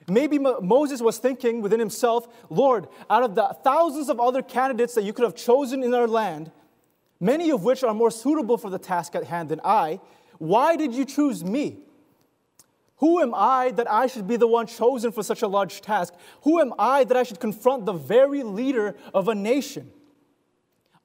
Maybe 0.07 0.37
Moses 0.37 1.01
was 1.01 1.17
thinking 1.17 1.61
within 1.61 1.79
himself, 1.79 2.27
Lord, 2.51 2.87
out 3.09 3.23
of 3.23 3.33
the 3.33 3.57
thousands 3.63 4.07
of 4.07 4.19
other 4.19 4.43
candidates 4.43 4.93
that 4.93 5.03
you 5.03 5.11
could 5.11 5.25
have 5.25 5.35
chosen 5.35 5.83
in 5.83 5.95
our 5.95 6.07
land, 6.07 6.51
many 7.19 7.49
of 7.49 7.63
which 7.63 7.83
are 7.83 7.95
more 7.95 8.11
suitable 8.11 8.57
for 8.57 8.69
the 8.69 8.77
task 8.77 9.15
at 9.15 9.23
hand 9.23 9.49
than 9.49 9.59
I, 9.65 9.99
why 10.37 10.75
did 10.75 10.93
you 10.93 11.03
choose 11.03 11.43
me? 11.43 11.79
Who 12.97 13.19
am 13.19 13.33
I 13.33 13.71
that 13.71 13.91
I 13.91 14.05
should 14.05 14.27
be 14.27 14.37
the 14.37 14.47
one 14.47 14.67
chosen 14.67 15.11
for 15.11 15.23
such 15.23 15.41
a 15.41 15.47
large 15.47 15.81
task? 15.81 16.13
Who 16.43 16.61
am 16.61 16.73
I 16.77 17.03
that 17.05 17.17
I 17.17 17.23
should 17.23 17.39
confront 17.39 17.87
the 17.87 17.93
very 17.93 18.43
leader 18.43 18.95
of 19.15 19.27
a 19.27 19.35
nation? 19.35 19.91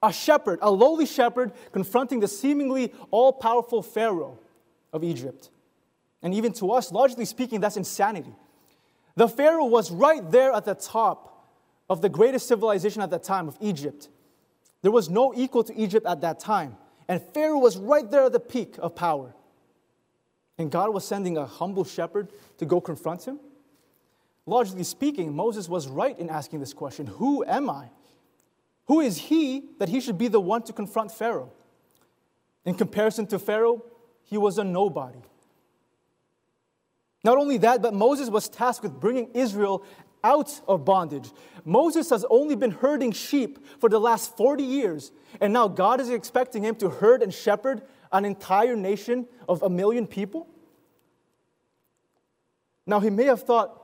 A 0.02 0.12
shepherd, 0.12 0.58
a 0.60 0.70
lowly 0.70 1.06
shepherd, 1.06 1.52
confronting 1.72 2.20
the 2.20 2.28
seemingly 2.28 2.92
all 3.10 3.32
powerful 3.32 3.82
Pharaoh 3.82 4.38
of 4.92 5.04
Egypt. 5.04 5.50
And 6.22 6.34
even 6.34 6.52
to 6.54 6.72
us, 6.72 6.92
largely 6.92 7.24
speaking, 7.24 7.60
that's 7.60 7.76
insanity. 7.76 8.34
The 9.16 9.28
Pharaoh 9.28 9.66
was 9.66 9.90
right 9.90 10.28
there 10.30 10.52
at 10.52 10.64
the 10.64 10.74
top 10.74 11.48
of 11.88 12.02
the 12.02 12.08
greatest 12.08 12.46
civilization 12.46 13.02
at 13.02 13.10
that 13.10 13.24
time 13.24 13.48
of 13.48 13.56
Egypt. 13.60 14.08
There 14.82 14.92
was 14.92 15.10
no 15.10 15.34
equal 15.34 15.64
to 15.64 15.76
Egypt 15.76 16.06
at 16.06 16.20
that 16.20 16.40
time. 16.40 16.76
And 17.08 17.20
Pharaoh 17.20 17.58
was 17.58 17.76
right 17.76 18.08
there 18.08 18.24
at 18.24 18.32
the 18.32 18.40
peak 18.40 18.76
of 18.78 18.94
power. 18.94 19.34
And 20.56 20.70
God 20.70 20.94
was 20.94 21.04
sending 21.04 21.36
a 21.36 21.46
humble 21.46 21.84
shepherd 21.84 22.28
to 22.58 22.66
go 22.66 22.80
confront 22.80 23.24
him. 23.24 23.40
Largely 24.46 24.84
speaking, 24.84 25.34
Moses 25.34 25.68
was 25.68 25.88
right 25.88 26.18
in 26.18 26.30
asking 26.30 26.60
this 26.60 26.72
question 26.72 27.06
Who 27.06 27.44
am 27.44 27.68
I? 27.68 27.90
Who 28.86 29.00
is 29.00 29.18
he 29.18 29.64
that 29.78 29.88
he 29.88 30.00
should 30.00 30.18
be 30.18 30.28
the 30.28 30.40
one 30.40 30.62
to 30.62 30.72
confront 30.72 31.12
Pharaoh? 31.12 31.52
In 32.64 32.74
comparison 32.74 33.26
to 33.28 33.38
Pharaoh, 33.38 33.84
he 34.30 34.38
was 34.38 34.58
a 34.58 34.64
nobody. 34.64 35.20
Not 37.22 37.36
only 37.36 37.58
that, 37.58 37.82
but 37.82 37.92
Moses 37.92 38.30
was 38.30 38.48
tasked 38.48 38.84
with 38.84 38.98
bringing 38.98 39.30
Israel 39.34 39.84
out 40.22 40.60
of 40.68 40.84
bondage. 40.84 41.30
Moses 41.64 42.08
has 42.10 42.24
only 42.30 42.54
been 42.54 42.70
herding 42.70 43.12
sheep 43.12 43.58
for 43.80 43.90
the 43.90 43.98
last 43.98 44.36
40 44.36 44.62
years, 44.62 45.12
and 45.40 45.52
now 45.52 45.68
God 45.68 46.00
is 46.00 46.08
expecting 46.08 46.62
him 46.62 46.76
to 46.76 46.88
herd 46.88 47.22
and 47.22 47.34
shepherd 47.34 47.82
an 48.12 48.24
entire 48.24 48.76
nation 48.76 49.26
of 49.48 49.62
a 49.62 49.68
million 49.70 50.06
people? 50.06 50.48
Now, 52.86 53.00
he 53.00 53.10
may 53.10 53.24
have 53.24 53.42
thought, 53.42 53.76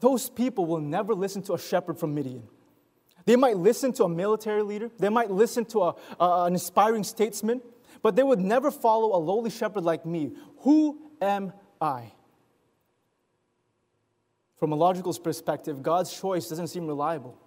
those 0.00 0.28
people 0.28 0.66
will 0.66 0.80
never 0.80 1.14
listen 1.14 1.42
to 1.42 1.54
a 1.54 1.58
shepherd 1.58 1.98
from 1.98 2.14
Midian. 2.14 2.42
They 3.24 3.36
might 3.36 3.56
listen 3.56 3.92
to 3.94 4.04
a 4.04 4.08
military 4.08 4.62
leader, 4.62 4.90
they 4.98 5.08
might 5.08 5.30
listen 5.30 5.64
to 5.66 5.80
a, 5.82 5.94
an 6.18 6.54
inspiring 6.54 7.04
statesman, 7.04 7.62
but 8.02 8.16
they 8.16 8.22
would 8.22 8.40
never 8.40 8.70
follow 8.70 9.16
a 9.16 9.18
lowly 9.18 9.50
shepherd 9.50 9.84
like 9.84 10.04
me. 10.04 10.32
Who 10.58 10.98
am 11.20 11.52
I? 11.80 12.12
From 14.56 14.72
a 14.72 14.76
logical 14.76 15.12
perspective, 15.14 15.82
God's 15.82 16.12
choice 16.12 16.48
doesn't 16.48 16.68
seem 16.68 16.86
reliable. 16.86 17.38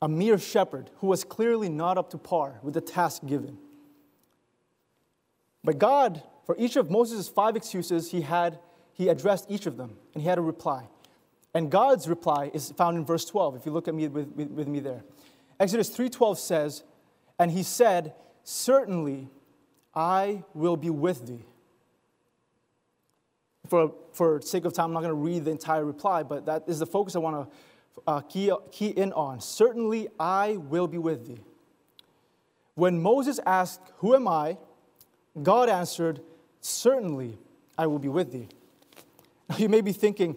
A 0.00 0.08
mere 0.08 0.38
shepherd 0.38 0.90
who 0.96 1.06
was 1.06 1.24
clearly 1.24 1.68
not 1.68 1.98
up 1.98 2.10
to 2.10 2.18
par 2.18 2.60
with 2.62 2.74
the 2.74 2.80
task 2.80 3.24
given. 3.26 3.58
But 5.64 5.78
God, 5.78 6.22
for 6.44 6.56
each 6.58 6.76
of 6.76 6.90
Moses' 6.90 7.28
five 7.28 7.56
excuses, 7.56 8.10
he 8.10 8.22
had 8.22 8.58
he 8.94 9.08
addressed 9.08 9.46
each 9.48 9.66
of 9.66 9.76
them 9.76 9.96
and 10.14 10.22
he 10.22 10.28
had 10.28 10.38
a 10.38 10.42
reply. 10.42 10.88
And 11.54 11.70
God's 11.70 12.08
reply 12.08 12.50
is 12.52 12.70
found 12.72 12.96
in 12.96 13.04
verse 13.04 13.24
12, 13.24 13.56
if 13.56 13.66
you 13.66 13.72
look 13.72 13.88
at 13.88 13.94
me 13.94 14.08
with, 14.08 14.28
with, 14.28 14.50
with 14.50 14.68
me 14.68 14.80
there. 14.80 15.04
Exodus 15.60 15.90
3:12 15.90 16.38
says, 16.38 16.82
And 17.38 17.50
he 17.50 17.62
said, 17.62 18.14
Certainly 18.44 19.28
I 19.94 20.44
will 20.54 20.76
be 20.76 20.90
with 20.90 21.26
thee 21.26 21.44
for, 23.72 23.94
for 24.12 24.38
sake 24.42 24.66
of 24.66 24.74
time, 24.74 24.86
I'm 24.86 24.92
not 24.92 25.00
going 25.00 25.12
to 25.12 25.14
read 25.14 25.46
the 25.46 25.50
entire 25.50 25.82
reply, 25.82 26.22
but 26.22 26.44
that 26.44 26.64
is 26.66 26.78
the 26.78 26.84
focus 26.84 27.16
I 27.16 27.20
want 27.20 27.48
to 27.48 28.02
uh, 28.06 28.20
key, 28.20 28.52
key 28.70 28.88
in 28.88 29.14
on. 29.14 29.40
Certainly, 29.40 30.08
I 30.20 30.58
will 30.58 30.86
be 30.86 30.98
with 30.98 31.26
thee. 31.26 31.40
When 32.74 33.02
Moses 33.02 33.40
asked, 33.46 33.80
Who 33.98 34.14
am 34.14 34.28
I? 34.28 34.58
God 35.42 35.70
answered, 35.70 36.20
Certainly, 36.60 37.38
I 37.78 37.86
will 37.86 37.98
be 37.98 38.08
with 38.08 38.30
thee. 38.30 38.48
Now, 39.48 39.56
you 39.56 39.70
may 39.70 39.80
be 39.80 39.92
thinking, 39.92 40.36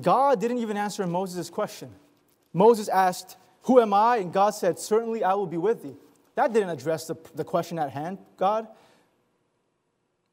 God 0.00 0.40
didn't 0.40 0.58
even 0.58 0.76
answer 0.76 1.06
Moses' 1.06 1.50
question. 1.50 1.90
Moses 2.52 2.88
asked, 2.88 3.36
Who 3.62 3.80
am 3.80 3.94
I? 3.94 4.16
And 4.16 4.32
God 4.32 4.50
said, 4.50 4.80
Certainly, 4.80 5.22
I 5.22 5.34
will 5.34 5.46
be 5.46 5.58
with 5.58 5.84
thee. 5.84 5.96
That 6.38 6.52
didn't 6.52 6.68
address 6.68 7.08
the, 7.08 7.16
the 7.34 7.42
question 7.42 7.80
at 7.80 7.90
hand, 7.90 8.18
God. 8.36 8.68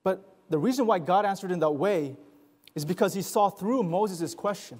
But 0.03 0.23
the 0.51 0.59
reason 0.59 0.85
why 0.85 0.99
God 0.99 1.25
answered 1.25 1.51
in 1.51 1.57
that 1.61 1.71
way 1.71 2.15
is 2.75 2.85
because 2.85 3.15
he 3.15 3.23
saw 3.23 3.49
through 3.49 3.81
Moses' 3.81 4.35
question. 4.35 4.79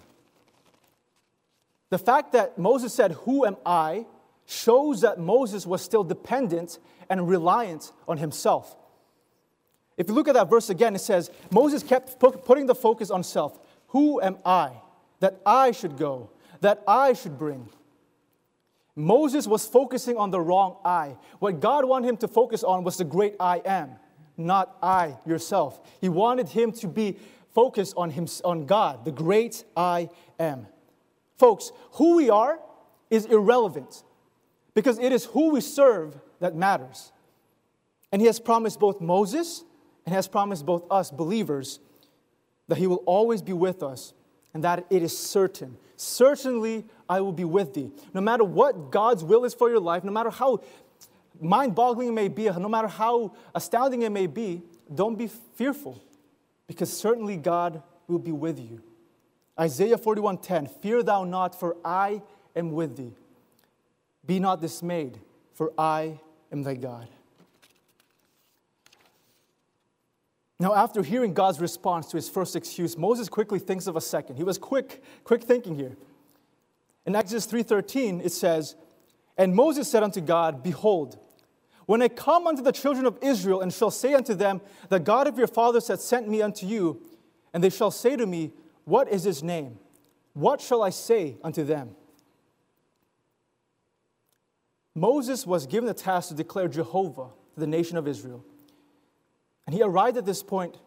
The 1.90 1.98
fact 1.98 2.34
that 2.34 2.60
Moses 2.60 2.94
said, 2.94 3.14
Who 3.24 3.44
am 3.44 3.58
I? 3.66 4.06
shows 4.46 5.02
that 5.02 5.18
Moses 5.20 5.66
was 5.66 5.82
still 5.82 6.04
dependent 6.04 6.78
and 7.10 7.28
reliant 7.28 7.92
on 8.08 8.18
himself. 8.18 8.78
If 9.98 10.08
you 10.08 10.14
look 10.14 10.28
at 10.28 10.36
that 10.36 10.48
verse 10.48 10.70
again, 10.70 10.94
it 10.94 11.02
says, 11.02 11.32
Moses 11.50 11.82
kept 11.82 12.20
putting 12.20 12.68
the 12.68 12.76
focus 12.76 13.10
on 13.10 13.24
self. 13.24 13.60
Who 13.88 14.22
am 14.22 14.38
I 14.46 14.74
that 15.22 15.42
I 15.44 15.72
should 15.72 15.98
go, 15.98 16.30
that 16.62 16.84
I 16.88 17.14
should 17.14 17.40
bring? 17.40 17.68
Moses 18.96 19.46
was 19.48 19.66
focusing 19.66 20.18
on 20.18 20.32
the 20.32 20.40
wrong 20.40 20.78
I. 20.86 21.18
What 21.40 21.60
God 21.60 21.86
wanted 21.86 22.10
him 22.10 22.18
to 22.18 22.28
focus 22.28 22.64
on 22.64 22.84
was 22.84 22.98
the 22.98 23.04
great 23.04 23.36
I 23.40 23.62
am 23.66 23.98
not 24.38 24.78
I, 24.82 25.18
yourself. 25.26 25.80
He 26.02 26.10
wanted 26.10 26.50
him 26.50 26.72
to 26.74 26.88
be 26.88 27.18
focused 27.54 27.94
on, 27.96 28.10
him, 28.10 28.28
on 28.44 28.66
God, 28.66 29.06
the 29.06 29.12
great 29.12 29.64
I 29.76 30.10
am. 30.40 30.68
Folks, 31.38 31.72
who 31.94 32.16
we 32.18 32.30
are 32.30 32.60
is 33.10 33.26
irrelevant 33.26 34.04
because 34.74 35.00
it 35.00 35.12
is 35.12 35.26
who 35.26 35.52
we 35.52 35.62
serve 35.62 36.20
that 36.40 36.56
matters. 36.56 37.12
And 38.12 38.22
he 38.22 38.28
has 38.28 38.40
promised 38.40 38.80
both 38.80 39.02
Moses 39.02 39.64
and 40.06 40.14
has 40.14 40.28
promised 40.28 40.66
both 40.66 40.86
us 40.92 41.12
believers 41.12 41.80
that 42.68 42.78
he 42.78 42.88
will 42.88 43.04
always 43.06 43.42
be 43.42 43.54
with 43.54 43.84
us 43.84 44.14
and 44.54 44.64
that 44.64 44.86
it 44.90 45.04
is 45.04 45.18
certain. 45.18 45.78
Certainly, 45.98 46.86
I 47.10 47.22
will 47.22 47.32
be 47.32 47.46
with 47.46 47.74
thee. 47.74 47.92
No 48.14 48.22
matter 48.22 48.44
what 48.44 48.92
God's 48.92 49.24
will 49.24 49.46
is 49.46 49.54
for 49.54 49.70
your 49.70 49.80
life, 49.80 50.04
no 50.04 50.12
matter 50.12 50.30
how 50.30 50.62
mind 51.40 51.76
boggling 51.76 52.10
it 52.10 52.14
may 52.14 52.28
be, 52.28 52.46
no 52.46 52.70
matter 52.70 52.88
how 52.88 53.36
astounding 53.54 54.02
it 54.02 54.12
may 54.12 54.28
be, 54.28 54.62
don't 54.94 55.18
be 55.18 55.28
fearful 55.56 56.02
because 56.68 56.92
certainly 56.92 57.38
God 57.38 57.82
will 58.08 58.20
be 58.20 58.32
with 58.32 58.60
you. 58.60 58.82
Isaiah 59.60 59.98
41:10 59.98 60.70
Fear 60.82 61.04
thou 61.04 61.24
not 61.24 61.58
for 61.58 61.78
I 61.84 62.22
am 62.56 62.72
with 62.72 62.98
thee. 62.98 63.14
Be 64.26 64.40
not 64.40 64.62
dismayed 64.62 65.20
for 65.54 65.72
I 65.78 66.20
am 66.52 66.64
thy 66.64 66.76
God. 66.76 67.08
Now 70.60 70.74
after 70.74 71.04
hearing 71.04 71.34
God's 71.34 71.60
response 71.60 72.08
to 72.08 72.18
his 72.18 72.30
first 72.30 72.56
excuse, 72.56 72.98
Moses 72.98 73.28
quickly 73.28 73.60
thinks 73.60 73.88
of 73.88 73.96
a 73.96 74.02
second. 74.02 74.38
He 74.38 74.44
was 74.44 74.58
quick 74.58 75.04
quick 75.24 75.44
thinking 75.44 75.76
here. 75.76 75.98
In 77.06 77.16
Exodus 77.16 77.46
3:13 77.46 78.22
it 78.22 78.32
says, 78.32 78.76
"And 79.38 79.56
Moses 79.56 79.90
said 79.90 80.04
unto 80.04 80.22
God, 80.22 80.64
behold, 80.64 81.20
when 81.86 82.02
I 82.02 82.08
come 82.08 82.48
unto 82.48 82.64
the 82.64 82.72
children 82.72 83.06
of 83.06 83.18
Israel 83.22 83.62
and 83.62 83.72
shall 83.72 83.92
say 83.92 84.14
unto 84.14 84.34
them, 84.34 84.62
The 84.90 85.00
God 85.00 85.28
of 85.28 85.38
your 85.38 85.48
fathers 85.48 85.88
hath 85.88 86.02
sent 86.02 86.28
me 86.28 86.42
unto 86.42 86.66
you, 86.66 87.02
and 87.54 87.64
they 87.64 87.70
shall 87.70 87.92
say 87.92 88.16
to 88.16 88.26
me, 88.26 88.54
What 88.86 89.08
is 89.10 89.24
his 89.24 89.44
name? 89.44 89.78
What 90.34 90.62
shall 90.62 90.82
I 90.82 90.90
say 90.90 91.38
unto 91.44 91.64
them? 91.64 91.96
Moses 94.96 95.46
was 95.46 95.68
given 95.68 95.86
the 95.86 95.94
task 95.94 96.30
to 96.30 96.36
declare 96.36 96.68
Jehovah 96.68 97.30
to 97.54 97.60
the 97.60 97.68
nation 97.68 97.98
of 97.98 98.08
Israel. 98.08 98.44
And 99.66 99.76
he 99.76 99.82
arrived 99.82 100.18
at 100.18 100.26
this 100.26 100.44
point 100.44 100.78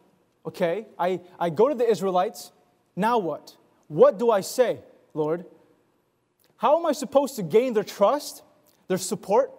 okay, 0.47 0.87
I, 0.99 1.21
I 1.39 1.51
go 1.51 1.69
to 1.69 1.75
the 1.75 1.89
Israelites, 1.89 2.53
now 2.97 3.19
what? 3.19 3.55
What 3.89 4.19
do 4.19 4.31
I 4.31 4.41
say, 4.41 4.81
Lord? 5.13 5.45
How 6.57 6.79
am 6.79 6.87
I 6.87 6.93
supposed 6.93 7.37
to 7.37 7.43
gain 7.43 7.75
their 7.75 7.85
trust, 7.85 8.43
their 8.87 8.97
support? 8.97 9.53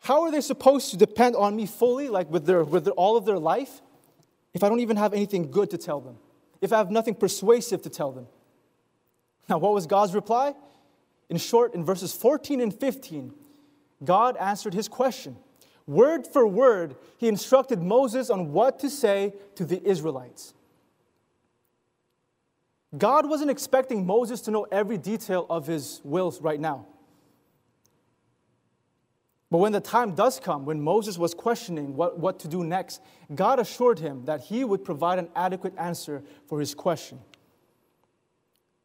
How 0.00 0.22
are 0.22 0.32
they 0.32 0.40
supposed 0.40 0.90
to 0.90 0.96
depend 0.96 1.36
on 1.36 1.54
me 1.54 1.66
fully, 1.66 2.08
like 2.08 2.28
with, 2.30 2.44
their, 2.44 2.64
with 2.64 2.84
their, 2.84 2.94
all 2.94 3.16
of 3.16 3.24
their 3.24 3.38
life, 3.38 3.80
if 4.52 4.64
I 4.64 4.68
don't 4.68 4.80
even 4.80 4.96
have 4.96 5.14
anything 5.14 5.52
good 5.52 5.70
to 5.70 5.78
tell 5.78 6.00
them? 6.00 6.16
If 6.60 6.72
I 6.72 6.78
have 6.78 6.90
nothing 6.90 7.14
persuasive 7.14 7.82
to 7.82 7.90
tell 7.90 8.10
them? 8.10 8.26
Now, 9.48 9.58
what 9.58 9.72
was 9.72 9.86
God's 9.86 10.14
reply? 10.14 10.54
In 11.28 11.36
short, 11.36 11.74
in 11.74 11.84
verses 11.84 12.12
14 12.12 12.60
and 12.60 12.74
15, 12.74 13.32
God 14.04 14.36
answered 14.36 14.74
his 14.74 14.88
question. 14.88 15.36
Word 15.86 16.26
for 16.26 16.46
word, 16.46 16.96
he 17.18 17.28
instructed 17.28 17.82
Moses 17.82 18.30
on 18.30 18.52
what 18.52 18.78
to 18.80 18.90
say 18.90 19.34
to 19.56 19.64
the 19.64 19.82
Israelites. 19.82 20.54
God 22.96 23.28
wasn't 23.28 23.50
expecting 23.50 24.06
Moses 24.06 24.40
to 24.42 24.50
know 24.50 24.66
every 24.70 24.98
detail 24.98 25.46
of 25.48 25.66
his 25.66 26.00
wills 26.04 26.40
right 26.40 26.60
now. 26.60 26.86
But 29.50 29.58
when 29.58 29.72
the 29.72 29.80
time 29.80 30.14
does 30.14 30.40
come, 30.40 30.64
when 30.64 30.80
Moses 30.80 31.18
was 31.18 31.34
questioning 31.34 31.94
what, 31.94 32.18
what 32.18 32.38
to 32.40 32.48
do 32.48 32.64
next, 32.64 33.02
God 33.34 33.58
assured 33.58 33.98
him 33.98 34.24
that 34.24 34.40
he 34.40 34.64
would 34.64 34.82
provide 34.84 35.18
an 35.18 35.28
adequate 35.36 35.74
answer 35.76 36.22
for 36.46 36.58
his 36.58 36.74
question. 36.74 37.18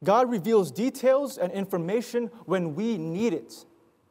God 0.04 0.30
reveals 0.30 0.72
details 0.72 1.38
and 1.38 1.52
information 1.52 2.28
when 2.46 2.76
we 2.76 2.98
need 2.98 3.34
it. 3.34 3.66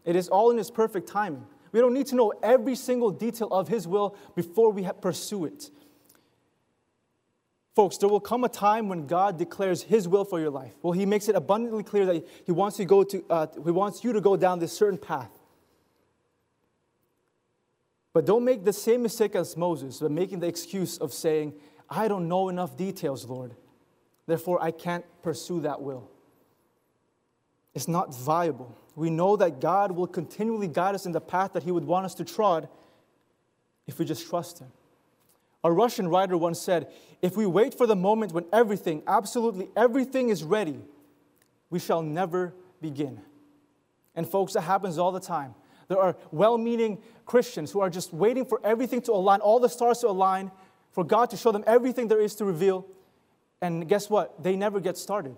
It 0.05 0.17
is 0.17 0.29
all 0.29 0.51
in 0.51 0.57
his 0.57 0.71
perfect 0.71 1.09
timing. 1.09 1.45
We 1.77 1.83
don't 1.83 1.93
need 1.93 2.07
to 2.07 2.15
know 2.15 2.33
every 2.43 2.75
single 2.75 3.11
detail 3.11 3.49
of 3.49 3.69
his 3.69 3.87
will 3.87 4.17
before 4.35 4.73
we 4.73 4.89
pursue 5.03 5.45
it. 5.45 5.69
Folks, 7.75 7.99
there 7.99 8.09
will 8.09 8.19
come 8.19 8.45
a 8.45 8.49
time 8.49 8.89
when 8.89 9.07
God 9.07 9.37
declares 9.37 9.83
His 9.83 10.09
will 10.09 10.25
for 10.25 10.41
your 10.41 10.49
life. 10.49 10.73
Well, 10.81 10.95
He 10.95 11.05
makes 11.05 11.29
it 11.29 11.37
abundantly 11.37 11.83
clear 11.83 12.07
that 12.07 12.27
He 12.47 12.53
wants, 12.53 12.79
you 12.79 12.87
to 12.87 12.89
go 12.89 13.05
to, 13.05 13.25
uh, 13.29 13.47
he 13.63 13.71
wants 13.71 14.03
you 14.03 14.15
to 14.15 14.23
go 14.23 14.39
down 14.39 14.59
this 14.59 14.73
certain 14.73 14.97
path. 14.97 15.29
But 18.15 18.25
don't 18.25 18.47
make 18.47 18.65
the 18.65 18.73
same 18.73 19.03
mistake 19.03 19.37
as 19.37 19.55
Moses, 19.55 20.01
by 20.01 20.09
making 20.09 20.41
the 20.41 20.47
excuse 20.47 20.97
of 20.97 21.13
saying, 21.13 21.53
I 21.91 22.09
don't 22.09 22.27
know 22.27 22.49
enough 22.49 22.75
details, 22.79 23.27
Lord. 23.27 23.55
Therefore, 24.27 24.63
I 24.63 24.71
can't 24.71 25.05
pursue 25.23 25.61
that 25.61 25.83
will. 25.83 26.11
It's 27.75 27.87
not 27.87 28.15
viable. 28.15 28.79
We 28.97 29.11
know 29.11 29.37
that 29.37 29.61
God 29.61 29.93
will 29.93 30.07
continually 30.07 30.69
guide 30.69 30.95
us 30.95 31.05
in 31.07 31.13
the 31.13 31.21
path 31.21 31.53
that 31.53 31.63
He 31.63 31.71
would 31.71 31.85
want 31.85 32.07
us 32.07 32.15
to 32.15 32.25
trod 32.25 32.69
if 33.87 33.99
we 33.99 34.07
just 34.07 34.27
trust 34.29 34.59
Him. 34.59 34.69
A 35.63 35.71
Russian 35.71 36.09
writer 36.09 36.37
once 36.37 36.59
said, 36.59 36.89
If 37.21 37.37
we 37.37 37.45
wait 37.45 37.77
for 37.77 37.87
the 37.87 37.95
moment 37.95 38.33
when 38.33 38.47
everything, 38.53 39.03
absolutely 39.07 39.69
everything 39.77 40.31
is 40.31 40.43
ready, 40.43 40.81
we 41.69 41.79
shall 41.79 42.03
never 42.03 42.55
begin. 42.81 43.21
And 44.15 44.27
folks, 44.27 44.55
that 44.55 44.63
happens 44.63 44.97
all 44.97 45.13
the 45.13 45.21
time. 45.21 45.55
There 45.89 45.99
are 45.99 46.17
well 46.33 46.57
meaning 46.57 46.99
Christians 47.27 47.71
who 47.73 47.81
are 47.81 47.91
just 47.91 48.15
waiting 48.15 48.47
for 48.47 48.61
everything 48.65 49.03
to 49.03 49.13
align, 49.13 49.41
all 49.41 49.61
the 49.61 49.69
stars 49.69 49.99
to 49.99 50.09
align, 50.09 50.51
for 50.91 51.05
God 51.05 51.29
to 51.31 51.37
show 51.37 51.53
them 51.53 51.65
everything 51.67 52.09
there 52.09 52.21
is 52.21 52.35
to 52.37 52.47
reveal. 52.47 52.87
And 53.61 53.87
guess 53.87 54.09
what? 54.09 54.43
They 54.43 54.57
never 54.57 54.81
get 54.81 54.97
started 54.97 55.37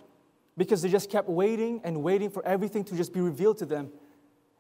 because 0.58 0.82
they 0.82 0.90
just 0.90 1.08
kept 1.08 1.28
waiting 1.28 1.80
and 1.84 2.02
waiting 2.02 2.28
for 2.28 2.44
everything 2.44 2.84
to 2.84 2.96
just 2.96 3.14
be 3.14 3.20
revealed 3.20 3.58
to 3.58 3.64
them. 3.64 3.90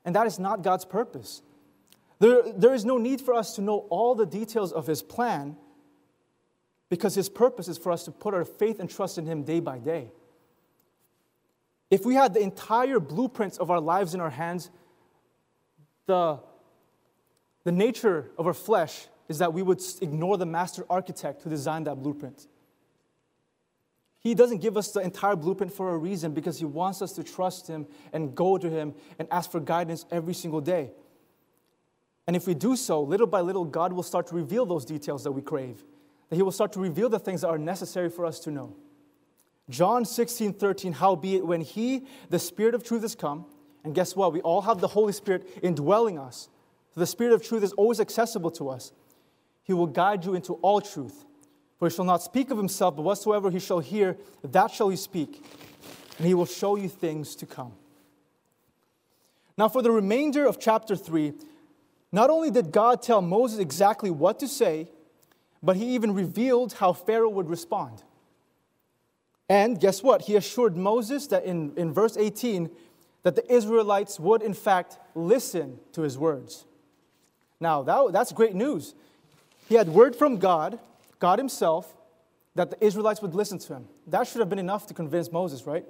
And 0.04 0.14
that 0.14 0.26
is 0.26 0.38
not 0.38 0.62
God's 0.62 0.84
purpose. 0.84 1.42
There, 2.20 2.40
there 2.56 2.72
is 2.72 2.84
no 2.84 2.96
need 2.98 3.20
for 3.20 3.34
us 3.34 3.56
to 3.56 3.60
know 3.60 3.78
all 3.90 4.14
the 4.14 4.24
details 4.24 4.72
of 4.72 4.86
His 4.86 5.02
plan 5.02 5.56
because 6.88 7.16
His 7.16 7.28
purpose 7.28 7.68
is 7.68 7.76
for 7.76 7.90
us 7.92 8.04
to 8.04 8.12
put 8.12 8.32
our 8.32 8.44
faith 8.44 8.78
and 8.78 8.88
trust 8.88 9.18
in 9.18 9.26
Him 9.26 9.42
day 9.42 9.58
by 9.58 9.78
day. 9.78 10.12
If 11.90 12.06
we 12.06 12.14
had 12.14 12.32
the 12.32 12.40
entire 12.40 13.00
blueprints 13.00 13.58
of 13.58 13.70
our 13.70 13.80
lives 13.80 14.14
in 14.14 14.20
our 14.20 14.30
hands, 14.30 14.70
the, 16.06 16.38
the 17.64 17.72
nature 17.72 18.30
of 18.38 18.46
our 18.46 18.54
flesh 18.54 19.08
is 19.28 19.38
that 19.38 19.52
we 19.52 19.62
would 19.62 19.82
ignore 20.00 20.38
the 20.38 20.46
master 20.46 20.86
architect 20.88 21.42
who 21.42 21.50
designed 21.50 21.86
that 21.86 21.96
blueprint. 21.96 22.46
He 24.20 24.34
doesn't 24.34 24.58
give 24.58 24.76
us 24.76 24.90
the 24.90 25.00
entire 25.00 25.36
blueprint 25.36 25.72
for 25.72 25.94
a 25.94 25.96
reason 25.96 26.32
because 26.32 26.58
He 26.58 26.64
wants 26.64 27.02
us 27.02 27.12
to 27.12 27.22
trust 27.22 27.68
Him 27.68 27.86
and 28.12 28.34
go 28.34 28.58
to 28.58 28.68
Him 28.68 28.94
and 29.18 29.28
ask 29.30 29.50
for 29.50 29.60
guidance 29.60 30.04
every 30.10 30.34
single 30.34 30.60
day. 30.60 30.90
And 32.26 32.36
if 32.36 32.46
we 32.46 32.54
do 32.54 32.76
so, 32.76 33.00
little 33.02 33.26
by 33.26 33.40
little, 33.40 33.64
God 33.64 33.92
will 33.92 34.02
start 34.02 34.26
to 34.28 34.34
reveal 34.34 34.66
those 34.66 34.84
details 34.84 35.24
that 35.24 35.32
we 35.32 35.40
crave, 35.40 35.84
that 36.28 36.36
He 36.36 36.42
will 36.42 36.52
start 36.52 36.72
to 36.72 36.80
reveal 36.80 37.08
the 37.08 37.18
things 37.18 37.42
that 37.42 37.48
are 37.48 37.58
necessary 37.58 38.10
for 38.10 38.26
us 38.26 38.40
to 38.40 38.50
know. 38.50 38.76
John 39.70 40.04
16, 40.04 40.54
13, 40.54 40.94
howbeit 40.94 41.46
when 41.46 41.60
He, 41.60 42.06
the 42.28 42.38
Spirit 42.38 42.74
of 42.74 42.82
truth, 42.82 43.02
has 43.02 43.14
come, 43.14 43.46
and 43.84 43.94
guess 43.94 44.16
what? 44.16 44.32
We 44.32 44.40
all 44.40 44.62
have 44.62 44.80
the 44.80 44.88
Holy 44.88 45.12
Spirit 45.12 45.48
indwelling 45.62 46.18
us. 46.18 46.48
So 46.92 47.00
the 47.00 47.06
Spirit 47.06 47.32
of 47.32 47.42
truth 47.42 47.62
is 47.62 47.72
always 47.72 48.00
accessible 48.00 48.50
to 48.52 48.68
us. 48.68 48.92
He 49.62 49.72
will 49.72 49.86
guide 49.86 50.24
you 50.24 50.34
into 50.34 50.54
all 50.54 50.80
truth. 50.80 51.24
For 51.78 51.88
he 51.88 51.94
shall 51.94 52.04
not 52.04 52.22
speak 52.22 52.50
of 52.50 52.58
himself, 52.58 52.96
but 52.96 53.02
whatsoever 53.02 53.50
he 53.50 53.60
shall 53.60 53.78
hear, 53.78 54.16
that 54.42 54.70
shall 54.70 54.88
he 54.88 54.96
speak. 54.96 55.44
And 56.18 56.26
he 56.26 56.34
will 56.34 56.46
show 56.46 56.76
you 56.76 56.88
things 56.88 57.36
to 57.36 57.46
come. 57.46 57.72
Now, 59.56 59.68
for 59.68 59.82
the 59.82 59.90
remainder 59.90 60.46
of 60.46 60.58
chapter 60.58 60.96
3, 60.96 61.32
not 62.10 62.30
only 62.30 62.50
did 62.50 62.72
God 62.72 63.02
tell 63.02 63.20
Moses 63.20 63.58
exactly 63.58 64.10
what 64.10 64.38
to 64.40 64.48
say, 64.48 64.88
but 65.62 65.76
he 65.76 65.94
even 65.94 66.14
revealed 66.14 66.74
how 66.74 66.92
Pharaoh 66.92 67.28
would 67.28 67.48
respond. 67.48 68.02
And 69.48 69.80
guess 69.80 70.02
what? 70.02 70.22
He 70.22 70.36
assured 70.36 70.76
Moses 70.76 71.26
that 71.28 71.44
in, 71.44 71.72
in 71.76 71.92
verse 71.92 72.16
18, 72.16 72.70
that 73.22 73.34
the 73.34 73.52
Israelites 73.52 74.20
would, 74.20 74.42
in 74.42 74.54
fact, 74.54 74.98
listen 75.14 75.78
to 75.92 76.02
his 76.02 76.18
words. 76.18 76.64
Now, 77.60 77.82
that, 77.82 78.12
that's 78.12 78.32
great 78.32 78.54
news. 78.54 78.94
He 79.68 79.74
had 79.74 79.88
word 79.88 80.14
from 80.14 80.36
God, 80.36 80.78
God 81.18 81.38
Himself, 81.38 81.96
that 82.58 82.70
the 82.70 82.84
Israelites 82.84 83.22
would 83.22 83.36
listen 83.36 83.56
to 83.56 83.74
him. 83.74 83.88
That 84.08 84.26
should 84.26 84.40
have 84.40 84.48
been 84.48 84.58
enough 84.58 84.88
to 84.88 84.94
convince 84.94 85.30
Moses, 85.30 85.64
right? 85.64 85.86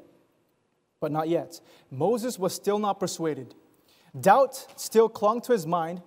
But 1.01 1.11
not 1.11 1.29
yet. 1.29 1.61
Moses 1.91 2.39
was 2.39 2.55
still 2.55 2.79
not 2.79 3.01
persuaded. 3.01 3.55
Doubt 4.19 4.67
still 4.77 5.09
clung 5.09 5.41
to 5.43 5.53
his 5.53 5.67
mind. 5.67 6.03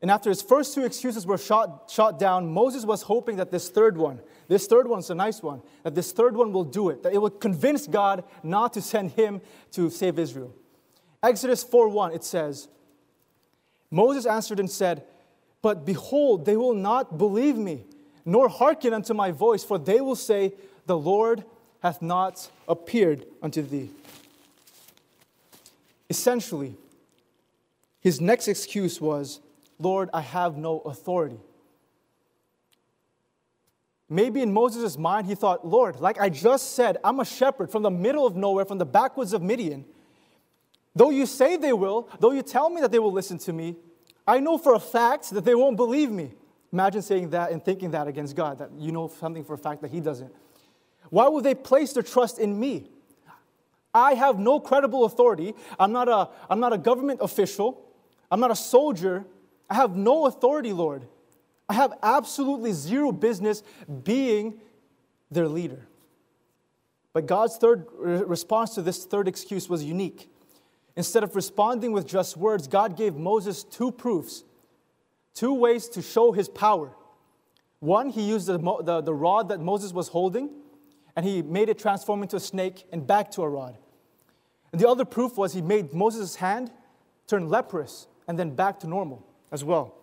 And 0.00 0.10
after 0.10 0.30
his 0.30 0.40
first 0.40 0.74
two 0.74 0.86
excuses 0.86 1.26
were 1.26 1.36
shot, 1.36 1.90
shot 1.90 2.18
down, 2.18 2.50
Moses 2.50 2.86
was 2.86 3.02
hoping 3.02 3.36
that 3.36 3.50
this 3.50 3.68
third 3.68 3.98
one, 3.98 4.20
this 4.46 4.66
third 4.66 4.88
one's 4.88 5.10
a 5.10 5.14
nice 5.14 5.42
one, 5.42 5.60
that 5.82 5.94
this 5.94 6.12
third 6.12 6.34
one 6.34 6.50
will 6.50 6.64
do 6.64 6.88
it, 6.88 7.02
that 7.02 7.12
it 7.12 7.18
will 7.18 7.28
convince 7.28 7.86
God 7.86 8.24
not 8.42 8.72
to 8.72 8.80
send 8.80 9.10
him 9.12 9.42
to 9.72 9.90
save 9.90 10.18
Israel. 10.18 10.54
Exodus 11.22 11.62
4:1 11.62 12.14
it 12.14 12.24
says, 12.24 12.68
Moses 13.90 14.24
answered 14.24 14.60
and 14.60 14.70
said, 14.70 15.04
But 15.60 15.84
behold, 15.84 16.46
they 16.46 16.56
will 16.56 16.74
not 16.74 17.18
believe 17.18 17.58
me, 17.58 17.84
nor 18.28 18.50
hearken 18.50 18.92
unto 18.92 19.14
my 19.14 19.30
voice, 19.30 19.64
for 19.64 19.78
they 19.78 20.02
will 20.02 20.14
say, 20.14 20.52
The 20.84 20.98
Lord 20.98 21.44
hath 21.82 22.02
not 22.02 22.50
appeared 22.68 23.24
unto 23.42 23.62
thee. 23.62 23.88
Essentially, 26.10 26.76
his 28.00 28.20
next 28.20 28.46
excuse 28.46 29.00
was, 29.00 29.40
Lord, 29.78 30.10
I 30.12 30.20
have 30.20 30.58
no 30.58 30.80
authority. 30.80 31.40
Maybe 34.10 34.42
in 34.42 34.52
Moses' 34.52 34.98
mind, 34.98 35.26
he 35.26 35.34
thought, 35.34 35.66
Lord, 35.66 35.98
like 35.98 36.20
I 36.20 36.28
just 36.28 36.74
said, 36.74 36.98
I'm 37.02 37.20
a 37.20 37.24
shepherd 37.24 37.70
from 37.70 37.82
the 37.82 37.90
middle 37.90 38.26
of 38.26 38.36
nowhere, 38.36 38.66
from 38.66 38.76
the 38.76 38.86
backwoods 38.86 39.32
of 39.32 39.40
Midian. 39.40 39.86
Though 40.94 41.10
you 41.10 41.24
say 41.24 41.56
they 41.56 41.72
will, 41.72 42.10
though 42.20 42.32
you 42.32 42.42
tell 42.42 42.68
me 42.68 42.82
that 42.82 42.92
they 42.92 42.98
will 42.98 43.12
listen 43.12 43.38
to 43.38 43.54
me, 43.54 43.76
I 44.26 44.38
know 44.40 44.58
for 44.58 44.74
a 44.74 44.80
fact 44.80 45.30
that 45.30 45.46
they 45.46 45.54
won't 45.54 45.78
believe 45.78 46.10
me. 46.10 46.32
Imagine 46.72 47.02
saying 47.02 47.30
that 47.30 47.50
and 47.50 47.64
thinking 47.64 47.92
that 47.92 48.06
against 48.08 48.36
God, 48.36 48.58
that 48.58 48.70
you 48.78 48.92
know 48.92 49.08
something 49.08 49.44
for 49.44 49.54
a 49.54 49.58
fact 49.58 49.82
that 49.82 49.90
He 49.90 50.00
doesn't. 50.00 50.32
Why 51.10 51.28
would 51.28 51.44
they 51.44 51.54
place 51.54 51.92
their 51.92 52.02
trust 52.02 52.38
in 52.38 52.58
me? 52.58 52.90
I 53.94 54.14
have 54.14 54.38
no 54.38 54.60
credible 54.60 55.04
authority. 55.04 55.54
I'm 55.78 55.92
not 55.92 56.08
a, 56.08 56.28
I'm 56.50 56.60
not 56.60 56.72
a 56.72 56.78
government 56.78 57.20
official. 57.22 57.84
I'm 58.30 58.40
not 58.40 58.50
a 58.50 58.56
soldier. 58.56 59.24
I 59.70 59.74
have 59.74 59.96
no 59.96 60.26
authority, 60.26 60.72
Lord. 60.72 61.06
I 61.68 61.74
have 61.74 61.94
absolutely 62.02 62.72
zero 62.72 63.12
business 63.12 63.62
being 64.04 64.60
their 65.30 65.48
leader. 65.48 65.86
But 67.12 67.26
God's 67.26 67.56
third 67.56 67.86
response 67.98 68.74
to 68.74 68.82
this 68.82 69.04
third 69.04 69.28
excuse 69.28 69.68
was 69.68 69.82
unique. 69.84 70.30
Instead 70.96 71.22
of 71.22 71.34
responding 71.34 71.92
with 71.92 72.06
just 72.06 72.36
words, 72.36 72.66
God 72.66 72.96
gave 72.96 73.14
Moses 73.14 73.64
two 73.64 73.90
proofs, 73.90 74.44
two 75.34 75.54
ways 75.54 75.88
to 75.90 76.02
show 76.02 76.32
his 76.32 76.48
power. 76.48 76.92
One, 77.80 78.10
he 78.10 78.22
used 78.22 78.46
the, 78.46 78.58
the, 78.58 79.00
the 79.00 79.14
rod 79.14 79.48
that 79.50 79.60
Moses 79.60 79.92
was 79.92 80.08
holding, 80.08 80.50
and 81.14 81.24
he 81.24 81.42
made 81.42 81.68
it 81.68 81.78
transform 81.78 82.22
into 82.22 82.36
a 82.36 82.40
snake 82.40 82.84
and 82.92 83.06
back 83.06 83.30
to 83.32 83.42
a 83.42 83.48
rod. 83.48 83.78
And 84.72 84.80
the 84.80 84.88
other 84.88 85.04
proof 85.04 85.36
was 85.36 85.52
he 85.52 85.62
made 85.62 85.92
Moses' 85.92 86.36
hand 86.36 86.70
turn 87.26 87.48
leprous 87.48 88.06
and 88.26 88.38
then 88.38 88.54
back 88.54 88.80
to 88.80 88.86
normal 88.86 89.26
as 89.50 89.64
well. 89.64 89.94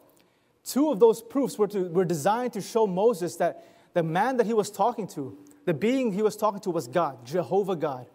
Two 0.63 0.89
of 0.89 0.99
those 0.99 1.21
proofs 1.21 1.57
were, 1.57 1.67
to, 1.67 1.89
were 1.89 2.05
designed 2.05 2.53
to 2.53 2.61
show 2.61 2.88
Moses 2.88 3.35
that 3.35 3.63
the 3.93 4.03
man 4.03 4.38
that 4.38 4.47
he 4.47 4.53
was 4.53 4.71
talking 4.71 5.07
to, 5.09 5.38
the 5.65 5.73
being 5.73 6.11
he 6.11 6.21
was 6.21 6.35
talking 6.35 6.59
to, 6.61 6.71
was 6.71 6.88
God, 6.88 7.25
Jehovah 7.25 7.75
God. 7.75 8.07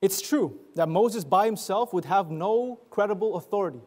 It's 0.00 0.20
true 0.20 0.58
that 0.74 0.88
Moses 0.88 1.24
by 1.24 1.46
himself 1.46 1.92
would 1.92 2.04
have 2.06 2.30
no 2.30 2.80
credible 2.90 3.36
authority, 3.36 3.80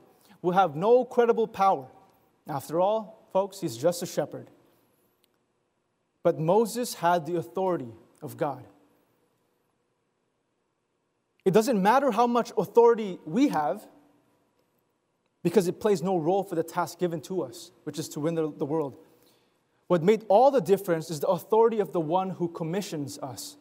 would 0.45 0.55
have 0.55 0.75
no 0.75 1.03
credible 1.03 1.47
power. 1.47 1.87
After 2.47 2.79
all, 2.79 3.27
folks, 3.33 3.59
he's 3.59 3.75
just 3.75 4.01
a 4.01 4.05
shepherd. 4.05 4.49
But 6.23 6.39
Moses 6.39 6.93
had 6.95 7.25
the 7.25 7.35
authority 7.35 7.91
of 8.21 8.37
God. 8.37 8.65
It 11.43 11.53
doesn't 11.53 11.81
matter 11.81 12.11
how 12.11 12.25
much 12.25 12.51
authority 12.57 13.19
we 13.25 13.49
have 13.49 13.85
because 15.43 15.67
it 15.67 15.79
plays 15.79 16.01
no 16.01 16.17
role 16.17 16.43
for 16.43 16.55
the 16.55 16.63
task 16.63 16.97
given 16.97 17.21
to 17.21 17.43
us, 17.43 17.71
which 17.83 17.99
is 17.99 18.09
to 18.09 18.19
win 18.19 18.33
the, 18.33 18.51
the 18.51 18.65
world. 18.65 18.97
What 19.87 20.01
made 20.01 20.25
all 20.27 20.49
the 20.49 20.61
difference 20.61 21.11
is 21.11 21.19
the 21.19 21.27
authority 21.27 21.79
of 21.79 21.91
the 21.91 21.99
one 21.99 22.31
who 22.31 22.47
commissions 22.47 23.19
us. 23.19 23.57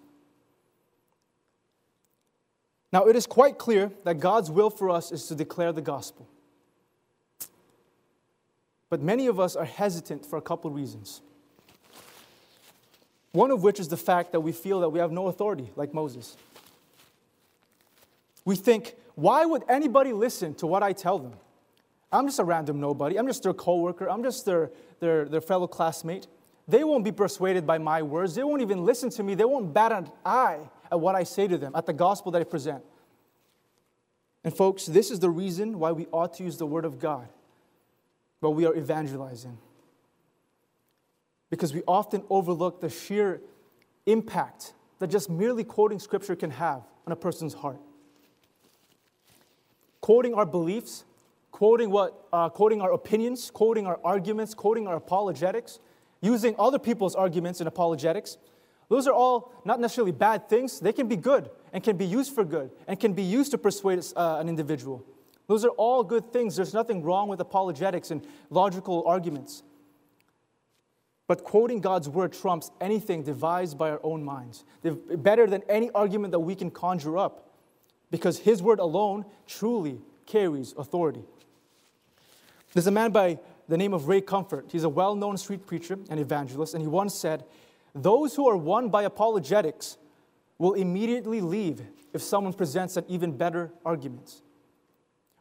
Now, 2.91 3.05
it 3.05 3.17
is 3.17 3.27
quite 3.27 3.59
clear 3.59 3.91
that 4.05 4.21
God's 4.21 4.51
will 4.51 4.71
for 4.71 4.89
us 4.89 5.13
is 5.13 5.27
to 5.27 5.35
declare 5.35 5.73
the 5.73 5.83
gospel. 5.83 6.29
But 8.95 9.03
many 9.03 9.27
of 9.27 9.41
us 9.41 9.57
are 9.57 9.65
hesitant 9.65 10.25
for 10.25 10.37
a 10.37 10.41
couple 10.41 10.71
of 10.71 10.77
reasons. 10.77 11.21
One 13.33 13.51
of 13.51 13.65
which 13.65 13.81
is 13.81 13.89
the 13.89 13.97
fact 13.97 14.31
that 14.31 14.39
we 14.39 14.53
feel 14.53 14.79
that 14.83 14.91
we 14.91 15.01
have 15.01 15.11
no 15.11 15.27
authority, 15.27 15.73
like 15.75 15.93
Moses. 15.93 16.37
We 18.45 18.55
think, 18.55 18.95
why 19.17 19.47
would 19.47 19.65
anybody 19.69 20.13
listen 20.13 20.55
to 20.55 20.69
what 20.69 20.85
I 20.85 20.93
tell 20.93 21.19
them? 21.19 21.33
I'm 22.13 22.29
just 22.29 22.39
a 22.39 22.45
random 22.45 22.79
nobody. 22.79 23.19
I'm 23.19 23.27
just 23.27 23.43
their 23.43 23.53
coworker. 23.53 24.09
I'm 24.09 24.23
just 24.23 24.47
their, 24.47 24.71
their, 25.01 25.25
their 25.25 25.41
fellow 25.41 25.67
classmate. 25.67 26.29
They 26.69 26.85
won't 26.85 27.03
be 27.03 27.11
persuaded 27.11 27.67
by 27.67 27.79
my 27.79 28.01
words. 28.01 28.37
They 28.37 28.45
won't 28.45 28.63
even 28.63 28.85
listen 28.85 29.11
to 29.11 29.25
me. 29.25 29.35
They 29.35 29.45
won't 29.45 29.75
bat 29.75 29.91
an 29.91 30.09
eye 30.25 30.61
at 30.93 31.01
what 31.01 31.17
I 31.17 31.25
say 31.25 31.49
to 31.49 31.59
them, 31.59 31.73
at 31.75 31.87
the 31.87 31.93
gospel 31.93 32.31
that 32.31 32.41
I 32.41 32.45
present. 32.45 32.85
And, 34.45 34.57
folks, 34.57 34.87
this 34.87 35.11
is 35.11 35.19
the 35.19 35.31
reason 35.31 35.81
why 35.81 35.91
we 35.91 36.07
ought 36.13 36.35
to 36.35 36.45
use 36.45 36.59
the 36.59 36.67
word 36.67 36.85
of 36.85 37.01
God 37.01 37.29
but 38.45 38.51
we 38.51 38.67
are 38.67 38.77
evangelizing. 38.77 39.57
Because 41.49 41.73
we 41.73 41.83
often 41.89 42.23
overlook 42.29 42.83
the 42.83 42.91
sheer 42.91 43.41
impact 44.05 44.75
that 44.99 45.07
just 45.07 45.31
merely 45.31 45.65
quoting 45.65 45.99
scripture 45.99 46.37
can 46.37 46.51
have 46.51 46.83
on 47.07 47.15
a 47.15 47.17
person's 47.17 47.55
heart. 47.55 47.81
Quoting 50.03 50.35
our 50.35 50.45
beliefs, 50.45 51.05
quoting, 51.53 51.89
what, 51.89 52.29
uh, 52.35 52.51
quoting 52.51 52.83
our 52.83 52.93
opinions, 52.93 53.51
quoting 53.51 53.87
our 53.87 53.99
arguments, 54.05 54.53
quoting 54.53 54.87
our 54.87 54.97
apologetics, 54.97 55.79
using 56.21 56.55
other 56.59 56.79
people's 56.79 57.15
arguments 57.15 57.61
and 57.63 57.67
apologetics, 57.67 58.37
those 58.91 59.07
are 59.07 59.15
all 59.15 59.55
not 59.65 59.81
necessarily 59.81 60.13
bad 60.13 60.51
things. 60.51 60.81
They 60.81 60.93
can 60.93 61.09
be 61.09 61.17
good 61.17 61.49
and 61.73 61.83
can 61.83 61.97
be 61.97 62.05
used 62.05 62.35
for 62.35 62.45
good 62.45 62.73
and 62.87 63.01
can 63.01 63.15
be 63.15 63.23
used 63.23 63.53
to 63.53 63.57
persuade 63.57 64.05
uh, 64.15 64.37
an 64.39 64.51
individual. 64.51 65.03
Those 65.47 65.65
are 65.65 65.71
all 65.71 66.03
good 66.03 66.33
things. 66.33 66.57
There's 66.57 66.75
nothing 66.75 67.03
wrong 67.03 67.29
with 67.29 67.41
apologetics 67.41 68.11
and 68.11 68.27
logical 68.51 69.05
arguments. 69.07 69.63
But 71.27 71.45
quoting 71.45 71.81
God's 71.81 72.09
word 72.09 72.33
trumps 72.33 72.71
anything 72.81 73.23
devised 73.23 73.79
by 73.79 73.91
our 73.91 74.01
own 74.03 74.25
minds. 74.25 74.65
Better 74.83 75.47
than 75.47 75.63
any 75.69 75.91
argument 75.91 76.33
that 76.33 76.41
we 76.41 76.55
can 76.55 76.71
conjure 76.71 77.17
up 77.19 77.51
because 78.11 78.39
His 78.39 78.63
word 78.63 78.79
alone 78.79 79.25
truly 79.47 80.01
carries 80.27 80.75
authority. 80.77 81.25
There's 82.73 82.87
a 82.87 82.91
man 82.91 83.13
by 83.13 83.39
the 83.69 83.77
name 83.77 83.95
of 83.95 84.09
Ray 84.09 84.21
Comfort. 84.21 84.67
He's 84.71 84.85
a 84.85 84.89
well 84.89 85.15
known 85.15 85.37
street 85.37 85.67
preacher 85.67 85.99
and 86.11 86.21
evangelist, 86.21 86.75
and 86.75 86.83
he 86.83 86.89
once 86.89 87.15
said, 87.15 87.45
Those 87.95 88.35
who 88.35 88.49
are 88.49 88.57
won 88.57 88.89
by 88.89 89.05
apologetics 89.05 89.97
will 90.59 90.75
immediately 90.75 91.41
leave 91.41 91.83
if 92.13 92.23
someone 92.23 92.53
presents 92.53 92.97
an 92.97 93.05
even 93.09 93.37
better 93.37 93.71
argument. 93.85 94.43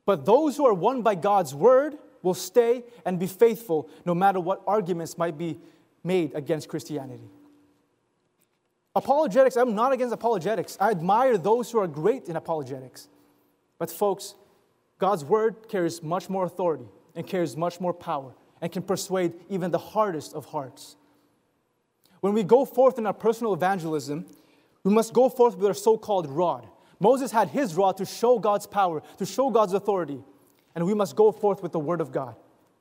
But 0.06 0.26
those 0.26 0.58
who 0.58 0.66
are 0.66 0.74
won 0.74 1.02
by 1.02 1.16
God's 1.16 1.56
word 1.56 1.98
will 2.22 2.34
stay 2.34 2.84
and 3.06 3.20
be 3.20 3.28
faithful 3.28 3.90
no 4.06 4.16
matter 4.16 4.40
what 4.40 4.62
arguments 4.68 5.18
might 5.18 5.38
be 5.38 5.60
made 6.04 6.34
against 6.36 6.70
Christianity. 6.70 7.30
Apologetics, 8.96 9.56
I'm 9.56 9.76
not 9.76 9.92
against 9.92 10.14
apologetics. 10.14 10.78
I 10.80 10.92
admire 10.92 11.38
those 11.38 11.72
who 11.72 11.80
are 11.80 11.88
great 11.88 12.28
in 12.28 12.36
apologetics. 12.36 13.08
But, 13.80 13.90
folks, 13.90 14.36
God's 15.00 15.26
word 15.26 15.68
carries 15.68 16.04
much 16.04 16.30
more 16.30 16.46
authority 16.46 16.86
and 17.16 17.26
carries 17.26 17.58
much 17.58 17.80
more 17.80 17.94
power 17.94 18.34
and 18.62 18.72
can 18.72 18.84
persuade 18.84 19.34
even 19.50 19.72
the 19.72 19.80
hardest 19.80 20.34
of 20.34 20.46
hearts. 20.46 20.96
When 22.22 22.34
we 22.34 22.44
go 22.44 22.64
forth 22.66 22.98
in 22.98 23.06
our 23.06 23.14
personal 23.14 23.54
evangelism, 23.54 24.26
we 24.84 24.94
must 24.94 25.12
go 25.12 25.28
forth 25.28 25.58
with 25.58 25.66
our 25.66 25.74
so 25.74 25.98
called 25.98 26.28
rod. 26.30 26.68
Moses 27.04 27.32
had 27.32 27.50
his 27.50 27.76
rod 27.76 27.98
to 27.98 28.06
show 28.06 28.40
God's 28.40 28.66
power, 28.66 29.04
to 29.18 29.26
show 29.26 29.50
God's 29.50 29.74
authority. 29.74 30.24
And 30.74 30.86
we 30.86 30.94
must 30.94 31.18
go 31.18 31.34
forth 31.34 31.62
with 31.62 31.74
the 31.74 31.80
word 31.80 32.00
of 32.00 32.14
God 32.14 32.38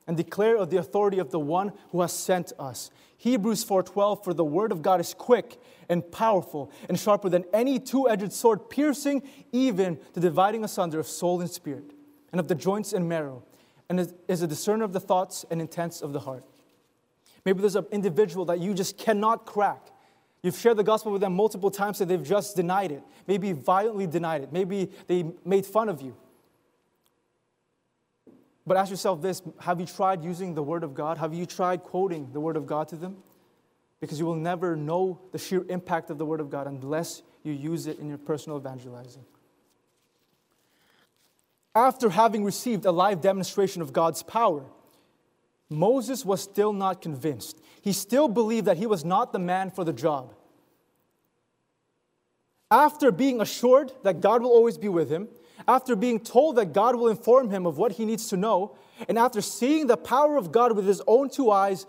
and 0.07 0.15
declare 0.15 0.55
of 0.55 0.69
the 0.69 0.77
authority 0.77 1.19
of 1.19 1.29
the 1.29 1.41
one 1.41 1.73
who 1.91 1.99
has 1.99 2.13
sent 2.13 2.53
us. 2.57 2.89
Hebrews 3.17 3.65
4:12 3.65 4.23
for 4.23 4.33
the 4.33 4.45
word 4.45 4.71
of 4.71 4.81
God 4.81 5.01
is 5.01 5.13
quick 5.13 5.61
and 5.89 6.09
powerful 6.09 6.71
and 6.87 6.97
sharper 6.97 7.27
than 7.27 7.43
any 7.53 7.79
two-edged 7.79 8.31
sword 8.31 8.69
piercing 8.69 9.23
even 9.51 9.99
to 10.13 10.21
dividing 10.21 10.63
asunder 10.63 10.99
of 11.01 11.07
soul 11.07 11.41
and 11.41 11.49
spirit 11.49 11.93
and 12.31 12.39
of 12.39 12.47
the 12.47 12.55
joints 12.55 12.93
and 12.93 13.09
marrow 13.09 13.43
and 13.89 14.13
is 14.29 14.41
a 14.41 14.47
discerner 14.47 14.85
of 14.85 14.93
the 14.93 15.01
thoughts 15.01 15.45
and 15.51 15.59
intents 15.59 16.01
of 16.01 16.13
the 16.13 16.21
heart. 16.21 16.45
Maybe 17.45 17.59
there's 17.59 17.75
an 17.75 17.87
individual 17.91 18.45
that 18.45 18.61
you 18.61 18.73
just 18.73 18.97
cannot 18.97 19.45
crack 19.45 19.89
You've 20.43 20.57
shared 20.57 20.75
the 20.75 20.83
gospel 20.83 21.13
with 21.13 21.21
them 21.21 21.33
multiple 21.33 21.71
times 21.71 22.01
and 22.01 22.11
they've 22.11 22.21
just 22.21 22.57
denied 22.57 22.91
it, 22.91 23.01
maybe 23.27 23.53
violently 23.53 24.05
denied 24.05 24.43
it, 24.43 24.51
maybe 24.51 24.91
they 25.07 25.25
made 25.45 25.65
fun 25.65 25.87
of 25.87 26.01
you. 26.01 26.15
But 28.67 28.77
ask 28.77 28.91
yourself 28.91 29.21
this 29.21 29.41
have 29.59 29.79
you 29.79 29.85
tried 29.85 30.23
using 30.23 30.53
the 30.53 30.63
Word 30.63 30.83
of 30.83 30.93
God? 30.93 31.17
Have 31.17 31.33
you 31.33 31.45
tried 31.45 31.83
quoting 31.83 32.29
the 32.33 32.41
Word 32.41 32.57
of 32.57 32.67
God 32.67 32.89
to 32.89 32.97
them? 32.97 33.17
Because 34.01 34.19
you 34.19 34.25
will 34.25 34.35
never 34.35 34.75
know 34.75 35.21
the 35.31 35.37
sheer 35.37 35.65
impact 35.69 36.09
of 36.09 36.17
the 36.17 36.25
Word 36.25 36.41
of 36.41 36.49
God 36.49 36.67
unless 36.67 37.23
you 37.43 37.53
use 37.53 37.87
it 37.87 37.99
in 37.99 38.09
your 38.09 38.17
personal 38.17 38.57
evangelizing. 38.57 39.23
After 41.73 42.09
having 42.09 42.43
received 42.43 42.85
a 42.85 42.91
live 42.91 43.21
demonstration 43.21 43.81
of 43.81 43.93
God's 43.93 44.21
power, 44.23 44.65
Moses 45.69 46.25
was 46.25 46.41
still 46.41 46.73
not 46.73 47.01
convinced. 47.01 47.59
He 47.81 47.93
still 47.93 48.27
believed 48.27 48.67
that 48.67 48.77
he 48.77 48.85
was 48.85 49.03
not 49.03 49.33
the 49.33 49.39
man 49.39 49.71
for 49.71 49.83
the 49.83 49.93
job. 49.93 50.33
After 52.69 53.11
being 53.11 53.41
assured 53.41 53.91
that 54.03 54.19
God 54.19 54.41
will 54.41 54.51
always 54.51 54.77
be 54.77 54.89
with 54.89 55.09
him, 55.09 55.27
after 55.67 55.95
being 55.95 56.19
told 56.19 56.55
that 56.55 56.73
God 56.73 56.95
will 56.95 57.07
inform 57.07 57.49
him 57.49 57.65
of 57.65 57.77
what 57.77 57.93
he 57.93 58.05
needs 58.05 58.27
to 58.29 58.37
know, 58.37 58.75
and 59.07 59.17
after 59.17 59.41
seeing 59.41 59.87
the 59.87 59.97
power 59.97 60.37
of 60.37 60.51
God 60.51 60.75
with 60.75 60.87
his 60.87 61.01
own 61.07 61.29
two 61.29 61.51
eyes, 61.51 61.85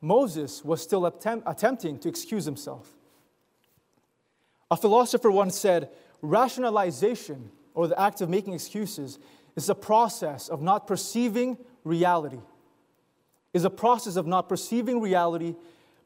Moses 0.00 0.64
was 0.64 0.80
still 0.80 1.06
attempt, 1.06 1.48
attempting 1.48 1.98
to 1.98 2.08
excuse 2.08 2.44
himself. 2.44 2.94
A 4.70 4.76
philosopher 4.76 5.30
once 5.30 5.58
said, 5.58 5.90
Rationalization, 6.22 7.50
or 7.74 7.88
the 7.88 8.00
act 8.00 8.20
of 8.20 8.28
making 8.28 8.54
excuses, 8.54 9.18
is 9.56 9.68
a 9.68 9.74
process 9.74 10.48
of 10.48 10.62
not 10.62 10.86
perceiving 10.86 11.58
reality 11.84 12.40
is 13.52 13.64
a 13.64 13.70
process 13.70 14.16
of 14.16 14.26
not 14.26 14.48
perceiving 14.48 15.00
reality, 15.00 15.54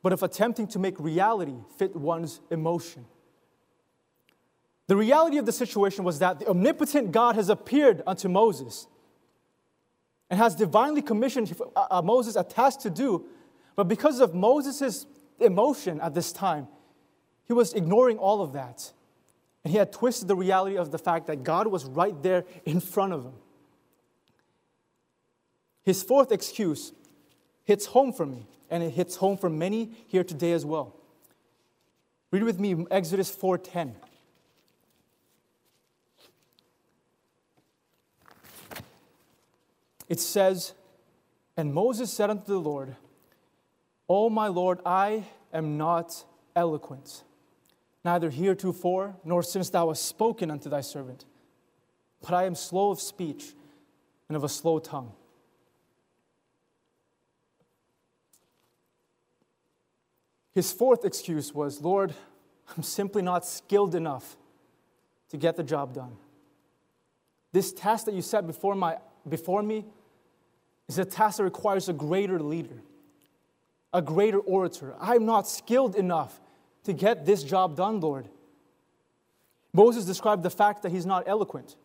but 0.03 0.13
of 0.13 0.23
attempting 0.23 0.67
to 0.69 0.79
make 0.79 0.99
reality 0.99 1.57
fit 1.77 1.95
one's 1.95 2.41
emotion. 2.51 3.05
The 4.87 4.97
reality 4.97 5.39
of 5.39 5.47
the 5.47 5.53
situation 5.53 6.05
was 6.05 6.19
that 6.19 6.41
the 6.41 6.49
omnipotent 6.49 7.13
God 7.13 7.35
has 7.37 7.49
appeared 7.49 8.03
unto 8.07 8.29
Moses 8.29 8.87
and 10.29 10.39
has 10.39 10.55
divinely 10.55 11.03
commissioned 11.03 11.55
uh, 11.77 11.87
uh, 11.91 12.03
Moses 12.03 12.37
a 12.37 12.45
task 12.45 12.81
to 12.81 12.91
do, 12.91 13.27
but 13.77 13.89
because 13.89 14.21
of 14.21 14.35
Moses' 14.35 15.07
emotion 15.41 16.01
at 16.01 16.15
this 16.15 16.33
time, 16.33 16.69
he 17.47 17.53
was 17.53 17.73
ignoring 17.75 18.19
all 18.19 18.43
of 18.43 18.53
that. 18.53 18.93
And 19.65 19.71
he 19.71 19.79
had 19.79 19.93
twisted 19.93 20.29
the 20.29 20.37
reality 20.37 20.77
of 20.77 20.91
the 20.91 20.99
fact 20.99 21.27
that 21.27 21.43
God 21.43 21.69
was 21.69 21.85
right 21.85 22.21
there 22.23 22.45
in 22.65 22.81
front 22.81 23.13
of 23.13 23.25
him. 23.25 23.35
His 25.85 26.03
fourth 26.03 26.33
excuse 26.33 26.93
hits 27.65 27.87
home 27.87 28.13
for 28.13 28.27
me, 28.27 28.47
and 28.71 28.83
it 28.83 28.91
hits 28.91 29.17
home 29.17 29.37
for 29.37 29.51
many 29.51 29.91
here 30.09 30.25
today 30.25 30.53
as 30.53 30.65
well. 30.65 30.97
Read 32.31 32.43
with 32.43 32.59
me 32.59 32.87
Exodus 32.91 33.31
4:10. 33.35 33.95
It 40.09 40.21
says, 40.21 40.75
And 41.57 41.73
Moses 41.73 42.13
said 42.13 42.29
unto 42.29 42.45
the 42.45 42.61
Lord, 42.61 42.97
O 44.09 44.29
my 44.29 44.49
Lord, 44.49 44.81
I 44.85 45.25
am 45.55 45.79
not 45.79 46.25
eloquent, 46.55 47.23
neither 48.05 48.29
heretofore, 48.29 49.17
nor 49.25 49.43
since 49.43 49.71
thou 49.71 49.89
hast 49.89 50.05
spoken 50.05 50.51
unto 50.51 50.69
thy 50.69 50.83
servant, 50.83 51.25
but 52.21 52.35
I 52.35 52.45
am 52.45 52.55
slow 52.55 52.91
of 52.91 53.01
speech 53.01 53.55
and 54.29 54.37
of 54.37 54.45
a 54.45 54.51
slow 54.51 54.79
tongue. 54.81 55.13
His 60.55 60.73
fourth 60.73 61.05
excuse 61.05 61.55
was, 61.55 61.81
Lord, 61.81 62.15
I'm 62.77 62.83
simply 62.83 63.23
not 63.23 63.45
skilled 63.45 63.95
enough 63.95 64.37
to 65.31 65.37
get 65.37 65.57
the 65.57 65.63
job 65.63 65.95
done. 65.95 66.17
This 67.53 67.73
task 67.73 68.07
that 68.07 68.15
you 68.15 68.23
set 68.23 68.47
before, 68.47 68.75
my, 68.75 68.99
before 69.29 69.63
me 69.63 69.85
is 70.89 70.99
a 70.99 71.05
task 71.05 71.39
that 71.39 71.45
requires 71.45 71.89
a 71.89 71.93
greater 71.93 72.41
leader, 72.41 72.83
a 73.93 74.03
greater 74.03 74.39
orator. 74.39 74.95
I'm 75.01 75.27
not 75.27 75.49
skilled 75.49 75.97
enough 75.97 76.41
to 76.85 76.93
get 76.93 77.25
this 77.25 77.43
job 77.43 77.77
done, 77.77 78.01
Lord. 78.01 78.29
Moses 79.73 80.05
described 80.05 80.43
the 80.43 80.51
fact 80.51 80.83
that 80.83 80.93
he's 80.93 81.07
not 81.07 81.25
eloquent. 81.27 81.77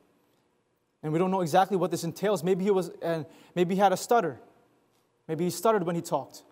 And 1.03 1.13
we 1.13 1.19
don't 1.19 1.31
know 1.31 1.41
exactly 1.41 1.77
what 1.77 1.91
this 1.91 2.03
entails. 2.03 2.43
Maybe 2.43 2.63
he 2.63 2.71
was 2.71 2.91
and 3.01 3.25
maybe 3.55 3.75
he 3.75 3.81
had 3.81 3.93
a 3.93 3.97
stutter. 3.97 4.39
Maybe 5.27 5.45
he 5.45 5.49
stuttered 5.49 5.83
when 5.83 5.95
he 5.95 6.01
talked. 6.01 6.43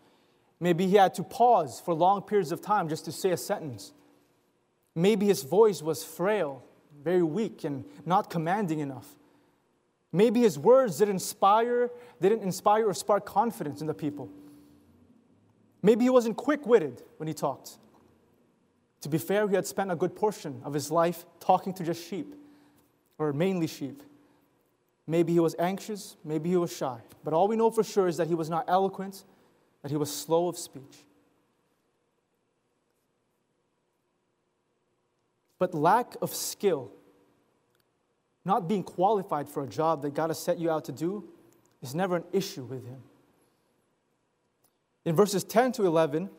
Maybe 0.59 0.87
he 0.87 0.95
had 0.95 1.13
to 1.15 1.23
pause 1.23 1.79
for 1.79 1.93
long 1.93 2.21
periods 2.21 2.51
of 2.51 2.61
time 2.61 2.87
just 2.89 3.05
to 3.05 3.11
say 3.11 3.31
a 3.31 3.37
sentence. 3.37 3.93
Maybe 4.95 5.25
his 5.25 5.43
voice 5.43 5.81
was 5.81 6.03
frail, 6.03 6.63
very 7.03 7.23
weak, 7.23 7.63
and 7.65 7.83
not 8.05 8.29
commanding 8.29 8.79
enough. 8.79 9.07
Maybe 10.13 10.41
his 10.41 10.57
words 10.57 10.97
didn't 10.97 11.15
inspire, 11.15 11.91
didn't 12.21 12.41
inspire 12.41 12.87
or 12.87 12.93
spark 12.93 13.25
confidence 13.25 13.81
in 13.81 13.87
the 13.87 13.93
people. 13.93 14.29
Maybe 15.81 16.05
he 16.05 16.09
wasn't 16.09 16.37
quick 16.37 16.65
witted 16.65 17.03
when 17.17 17.27
he 17.27 17.33
talked. 17.33 17.77
To 19.01 19.09
be 19.09 19.17
fair, 19.17 19.47
he 19.47 19.55
had 19.55 19.67
spent 19.67 19.91
a 19.91 19.95
good 19.95 20.15
portion 20.15 20.61
of 20.63 20.73
his 20.73 20.89
life 20.89 21.25
talking 21.39 21.73
to 21.73 21.83
just 21.83 22.09
sheep, 22.09 22.33
or 23.17 23.33
mainly 23.33 23.67
sheep. 23.67 24.01
Maybe 25.05 25.33
he 25.33 25.39
was 25.39 25.55
anxious, 25.59 26.15
maybe 26.23 26.49
he 26.49 26.57
was 26.57 26.75
shy. 26.75 27.01
But 27.23 27.33
all 27.33 27.47
we 27.47 27.55
know 27.55 27.69
for 27.69 27.83
sure 27.83 28.07
is 28.07 28.17
that 28.17 28.27
he 28.27 28.33
was 28.33 28.49
not 28.49 28.65
eloquent, 28.67 29.25
that 29.85 29.91
he 29.91 29.97
was 29.97 30.11
slow 30.11 30.47
of 30.47 30.57
speech. 30.57 30.97
But 35.59 35.75
lack 35.75 36.15
of 36.23 36.33
skill, 36.33 36.89
not 38.43 38.67
being 38.67 38.81
qualified 38.81 39.47
for 39.47 39.63
a 39.63 39.67
job 39.67 40.01
that 40.01 40.15
God 40.15 40.31
has 40.31 40.39
set 40.39 40.57
you 40.57 40.71
out 40.71 40.85
to 40.85 40.91
do, 40.91 41.25
is 41.83 41.93
never 41.93 42.15
an 42.15 42.23
issue 42.33 42.63
with 42.63 42.83
him. 42.83 43.03
In 45.05 45.15
verses 45.15 45.43
10 45.43 45.73
to 45.73 45.85
11, 45.85 46.31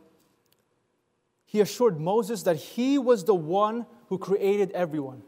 he 1.44 1.60
assured 1.60 2.00
Moses 2.00 2.42
that 2.42 2.56
he 2.56 2.98
was 2.98 3.22
the 3.22 3.34
one 3.36 3.86
who 4.08 4.18
created 4.18 4.72
everyone. 4.72 5.22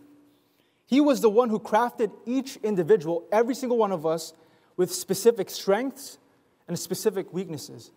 He 0.87 1.01
was 1.01 1.21
the 1.21 1.31
one 1.31 1.51
who 1.51 1.61
crafted 1.61 2.11
each 2.27 2.57
individual, 2.65 3.29
every 3.31 3.55
single 3.55 3.79
one 3.79 3.93
of 3.93 4.05
us, 4.05 4.33
with 4.77 4.93
specific 4.93 5.49
strengths 5.49 6.19
and 6.67 6.77
specific 6.77 7.33
weaknesses. 7.33 7.93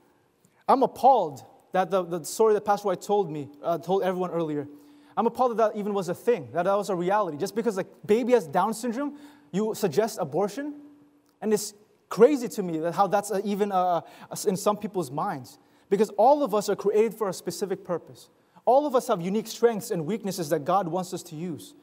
I'm 0.68 0.84
appalled 0.84 1.44
that 1.72 1.90
the, 1.90 2.04
the 2.04 2.24
story 2.24 2.54
that 2.54 2.66
Pastor 2.66 2.88
White 2.88 3.02
told 3.02 3.32
me, 3.32 3.50
uh, 3.64 3.78
told 3.78 4.04
everyone 4.04 4.32
earlier, 4.32 4.68
I'm 5.18 5.28
appalled 5.28 5.58
that 5.58 5.74
that 5.74 5.80
even 5.80 5.94
was 5.94 6.10
a 6.10 6.16
thing, 6.16 6.50
that 6.54 6.64
that 6.64 6.76
was 6.76 6.90
a 6.90 6.96
reality. 6.96 7.38
Just 7.38 7.56
because 7.56 7.78
a 7.78 7.86
baby 8.06 8.34
has 8.34 8.48
Down 8.48 8.74
syndrome, 8.74 9.18
you 9.52 9.74
suggest 9.76 10.18
abortion? 10.22 10.76
And 11.42 11.54
it's 11.54 11.74
crazy 12.10 12.48
to 12.50 12.64
me 12.64 12.80
that 12.80 12.94
how 12.94 13.08
that's 13.08 13.32
even 13.44 13.72
a, 13.72 14.04
in 14.48 14.56
some 14.56 14.78
people's 14.78 15.12
minds. 15.12 15.60
Because 15.90 16.10
all 16.12 16.44
of 16.44 16.56
us 16.56 16.70
are 16.70 16.76
created 16.76 17.14
for 17.14 17.28
a 17.28 17.34
specific 17.34 17.84
purpose. 17.84 18.30
All 18.66 18.86
of 18.86 18.96
us 18.96 19.08
have 19.08 19.22
unique 19.22 19.48
strengths 19.48 19.92
and 19.92 20.06
weaknesses 20.06 20.50
that 20.50 20.64
God 20.64 20.88
wants 20.88 21.14
us 21.14 21.24
to 21.24 21.36
use. 21.36 21.74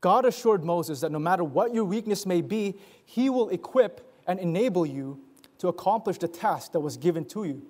God 0.00 0.24
assured 0.24 0.64
Moses 0.64 1.00
that 1.00 1.12
no 1.12 1.18
matter 1.18 1.44
what 1.44 1.74
your 1.74 1.84
weakness 1.84 2.26
may 2.26 2.40
be, 2.40 2.74
he 3.04 3.30
will 3.30 3.50
equip 3.50 4.12
and 4.26 4.40
enable 4.40 4.86
you 4.86 5.20
to 5.62 5.68
accomplish 5.68 6.18
the 6.18 6.26
task 6.26 6.72
that 6.72 6.80
was 6.80 6.96
given 6.96 7.24
to 7.24 7.44
you. 7.44 7.62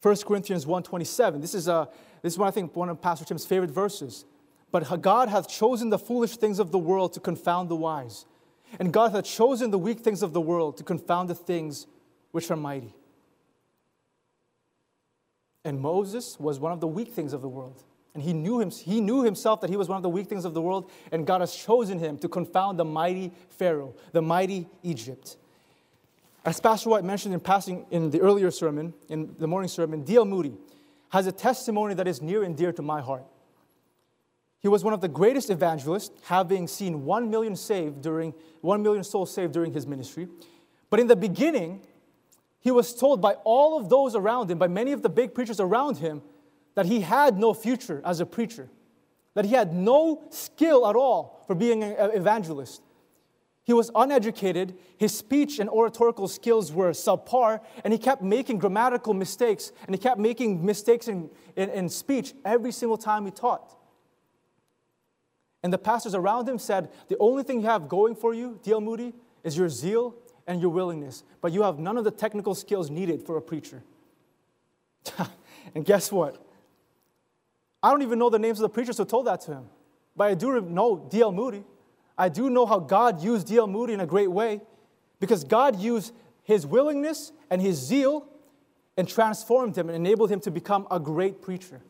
1 0.00 0.24
Corinthians 0.24 0.64
1:27. 0.64 1.40
This 1.40 1.56
is 1.56 1.66
a 1.66 1.88
this 2.22 2.34
is 2.34 2.38
one 2.38 2.46
I 2.46 2.52
think 2.52 2.76
one 2.76 2.88
of 2.88 3.00
Pastor 3.00 3.24
Tim's 3.24 3.44
favorite 3.44 3.72
verses. 3.72 4.24
But 4.70 5.02
God 5.02 5.28
hath 5.28 5.48
chosen 5.48 5.90
the 5.90 5.98
foolish 5.98 6.36
things 6.36 6.60
of 6.60 6.70
the 6.70 6.78
world 6.78 7.12
to 7.14 7.20
confound 7.20 7.68
the 7.68 7.74
wise. 7.74 8.26
And 8.78 8.92
God 8.92 9.10
hath 9.10 9.24
chosen 9.24 9.72
the 9.72 9.78
weak 9.78 9.98
things 9.98 10.22
of 10.22 10.32
the 10.32 10.40
world 10.40 10.76
to 10.76 10.84
confound 10.84 11.28
the 11.28 11.34
things 11.34 11.88
which 12.30 12.48
are 12.52 12.56
mighty. 12.56 12.94
And 15.64 15.80
Moses 15.80 16.38
was 16.38 16.60
one 16.60 16.70
of 16.70 16.78
the 16.78 16.86
weak 16.86 17.08
things 17.08 17.32
of 17.32 17.42
the 17.42 17.48
world. 17.48 17.82
And 18.14 18.22
he 18.22 18.32
knew, 18.32 18.60
him, 18.60 18.70
he 18.70 19.00
knew 19.00 19.22
himself 19.22 19.60
that 19.60 19.70
he 19.70 19.76
was 19.76 19.88
one 19.88 19.96
of 19.96 20.02
the 20.02 20.08
weak 20.08 20.26
things 20.26 20.44
of 20.44 20.52
the 20.52 20.60
world, 20.60 20.90
and 21.12 21.26
God 21.26 21.40
has 21.40 21.54
chosen 21.54 21.98
him 21.98 22.18
to 22.18 22.28
confound 22.28 22.78
the 22.78 22.84
mighty 22.84 23.32
Pharaoh, 23.50 23.94
the 24.12 24.22
mighty 24.22 24.68
Egypt. 24.82 25.36
As 26.44 26.58
Pastor 26.58 26.90
White 26.90 27.04
mentioned 27.04 27.34
in 27.34 27.40
passing 27.40 27.86
in 27.90 28.10
the 28.10 28.20
earlier 28.20 28.50
sermon, 28.50 28.94
in 29.08 29.34
the 29.38 29.46
morning 29.46 29.68
sermon, 29.68 30.02
D.L. 30.02 30.24
Moody 30.24 30.54
has 31.10 31.26
a 31.26 31.32
testimony 31.32 31.94
that 31.94 32.08
is 32.08 32.20
near 32.20 32.42
and 32.42 32.56
dear 32.56 32.72
to 32.72 32.82
my 32.82 33.00
heart. 33.00 33.24
He 34.60 34.68
was 34.68 34.84
one 34.84 34.92
of 34.92 35.00
the 35.00 35.08
greatest 35.08 35.50
evangelists, 35.50 36.10
having 36.24 36.66
seen 36.66 37.04
one 37.04 37.30
million 37.30 37.56
saved 37.56 38.02
during 38.02 38.34
one 38.60 38.82
million 38.82 39.04
souls 39.04 39.32
saved 39.32 39.52
during 39.52 39.72
his 39.72 39.86
ministry. 39.86 40.28
But 40.88 41.00
in 41.00 41.06
the 41.06 41.16
beginning, 41.16 41.80
he 42.60 42.70
was 42.70 42.94
told 42.94 43.20
by 43.20 43.34
all 43.44 43.78
of 43.78 43.88
those 43.88 44.14
around 44.14 44.50
him, 44.50 44.58
by 44.58 44.68
many 44.68 44.92
of 44.92 45.02
the 45.02 45.08
big 45.08 45.34
preachers 45.34 45.60
around 45.60 45.98
him, 45.98 46.22
that 46.74 46.86
he 46.86 47.00
had 47.00 47.38
no 47.38 47.54
future 47.54 48.00
as 48.04 48.20
a 48.20 48.26
preacher, 48.26 48.68
that 49.34 49.44
he 49.44 49.54
had 49.54 49.72
no 49.74 50.22
skill 50.30 50.86
at 50.86 50.96
all 50.96 51.44
for 51.46 51.54
being 51.54 51.82
an 51.82 52.10
evangelist. 52.12 52.82
He 53.64 53.72
was 53.72 53.90
uneducated, 53.94 54.76
his 54.98 55.16
speech 55.16 55.58
and 55.58 55.68
oratorical 55.68 56.26
skills 56.28 56.72
were 56.72 56.90
subpar, 56.90 57.60
and 57.84 57.92
he 57.92 57.98
kept 57.98 58.22
making 58.22 58.58
grammatical 58.58 59.14
mistakes, 59.14 59.72
and 59.86 59.94
he 59.94 59.98
kept 59.98 60.18
making 60.18 60.64
mistakes 60.64 61.08
in, 61.08 61.30
in, 61.56 61.70
in 61.70 61.88
speech 61.88 62.34
every 62.44 62.72
single 62.72 62.98
time 62.98 63.26
he 63.26 63.30
taught. 63.30 63.76
And 65.62 65.72
the 65.72 65.78
pastors 65.78 66.14
around 66.14 66.48
him 66.48 66.58
said, 66.58 66.90
The 67.08 67.18
only 67.18 67.42
thing 67.42 67.60
you 67.60 67.66
have 67.66 67.88
going 67.88 68.14
for 68.14 68.32
you, 68.32 68.58
D.L. 68.62 68.80
Moody, 68.80 69.12
is 69.44 69.56
your 69.56 69.68
zeal 69.68 70.14
and 70.46 70.60
your 70.60 70.70
willingness, 70.70 71.22
but 71.40 71.52
you 71.52 71.62
have 71.62 71.78
none 71.78 71.96
of 71.96 72.04
the 72.04 72.10
technical 72.10 72.54
skills 72.54 72.90
needed 72.90 73.22
for 73.22 73.36
a 73.36 73.42
preacher. 73.42 73.82
and 75.74 75.84
guess 75.84 76.10
what? 76.10 76.44
I 77.82 77.90
don't 77.90 78.02
even 78.02 78.18
know 78.18 78.30
the 78.30 78.38
names 78.38 78.58
of 78.58 78.62
the 78.62 78.68
preachers 78.68 78.98
who 78.98 79.04
told 79.04 79.26
that 79.26 79.40
to 79.42 79.52
him, 79.52 79.64
but 80.16 80.30
I 80.30 80.34
do 80.34 80.60
know 80.60 81.06
D.L. 81.10 81.32
Moody. 81.32 81.64
I 82.18 82.28
do 82.28 82.50
know 82.50 82.66
how 82.66 82.78
God 82.78 83.22
used 83.22 83.46
D.L. 83.46 83.66
Moody 83.66 83.94
in 83.94 84.00
a 84.00 84.06
great 84.06 84.30
way 84.30 84.60
because 85.18 85.44
God 85.44 85.80
used 85.80 86.12
his 86.44 86.66
willingness 86.66 87.32
and 87.48 87.62
his 87.62 87.76
zeal 87.76 88.26
and 88.96 89.08
transformed 89.08 89.76
him 89.76 89.88
and 89.88 89.96
enabled 89.96 90.30
him 90.30 90.40
to 90.40 90.50
become 90.50 90.86
a 90.90 91.00
great 91.00 91.40
preacher. 91.40 91.80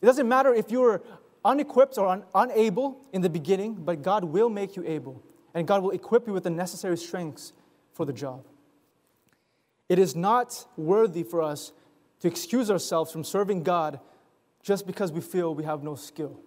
It 0.00 0.06
doesn't 0.06 0.28
matter 0.28 0.54
if 0.54 0.70
you're 0.70 1.02
unequipped 1.44 1.98
or 1.98 2.08
un- 2.08 2.24
unable 2.34 3.00
in 3.12 3.22
the 3.22 3.30
beginning, 3.30 3.74
but 3.74 4.02
God 4.02 4.24
will 4.24 4.48
make 4.48 4.76
you 4.76 4.84
able 4.86 5.22
and 5.54 5.66
God 5.66 5.82
will 5.82 5.92
equip 5.92 6.26
you 6.26 6.32
with 6.34 6.44
the 6.44 6.50
necessary 6.50 6.98
strengths 6.98 7.52
for 7.94 8.04
the 8.04 8.12
job. 8.12 8.44
It 9.88 9.98
is 9.98 10.14
not 10.14 10.66
worthy 10.76 11.22
for 11.22 11.40
us 11.40 11.72
to 12.20 12.28
excuse 12.28 12.70
ourselves 12.70 13.10
from 13.10 13.24
serving 13.24 13.62
God 13.62 13.98
just 14.66 14.84
because 14.84 15.12
we 15.12 15.20
feel 15.20 15.54
we 15.54 15.62
have 15.62 15.84
no 15.84 15.94
skill. 15.94 16.40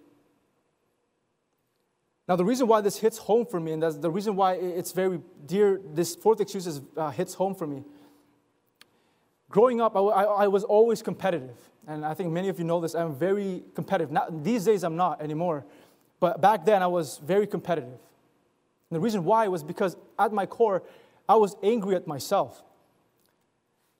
Now, 2.28 2.36
the 2.36 2.44
reason 2.44 2.66
why 2.66 2.82
this 2.82 2.98
hits 2.98 3.16
home 3.16 3.46
for 3.46 3.58
me, 3.58 3.72
and 3.72 3.82
that's 3.82 3.96
the 3.96 4.10
reason 4.10 4.36
why 4.36 4.52
it's 4.52 4.92
very 4.92 5.20
dear, 5.46 5.80
this 5.94 6.14
fourth 6.14 6.38
excuse 6.38 6.66
is, 6.66 6.82
uh, 6.98 7.10
hits 7.10 7.32
home 7.32 7.54
for 7.54 7.66
me. 7.66 7.82
Growing 9.48 9.80
up, 9.80 9.96
I, 9.96 10.46
was 10.48 10.64
always 10.64 11.00
competitive. 11.00 11.56
And 11.88 12.04
I 12.04 12.12
think 12.12 12.30
many 12.30 12.50
of 12.50 12.58
you 12.58 12.64
know 12.64 12.78
this. 12.78 12.94
I'm 12.94 13.14
very 13.14 13.64
competitive. 13.74 14.12
Not, 14.12 14.44
these 14.44 14.66
days, 14.66 14.84
I'm 14.84 14.96
not 14.96 15.22
anymore. 15.22 15.64
But 16.20 16.42
back 16.42 16.66
then, 16.66 16.82
I 16.82 16.86
was 16.88 17.20
very 17.24 17.46
competitive. 17.46 17.88
And 17.88 18.96
the 18.96 19.00
reason 19.00 19.24
why 19.24 19.48
was 19.48 19.64
because 19.64 19.96
at 20.18 20.30
my 20.30 20.44
core, 20.44 20.82
I 21.26 21.36
was 21.36 21.56
angry 21.62 21.96
at 21.96 22.06
myself. 22.06 22.62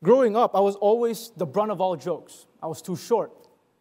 Growing 0.04 0.36
up, 0.36 0.54
I 0.54 0.60
was 0.60 0.76
always 0.76 1.32
the 1.38 1.46
brunt 1.46 1.72
of 1.72 1.80
all 1.80 1.96
jokes. 1.96 2.46
I 2.62 2.66
was 2.66 2.82
too 2.82 2.96
short. 2.96 3.32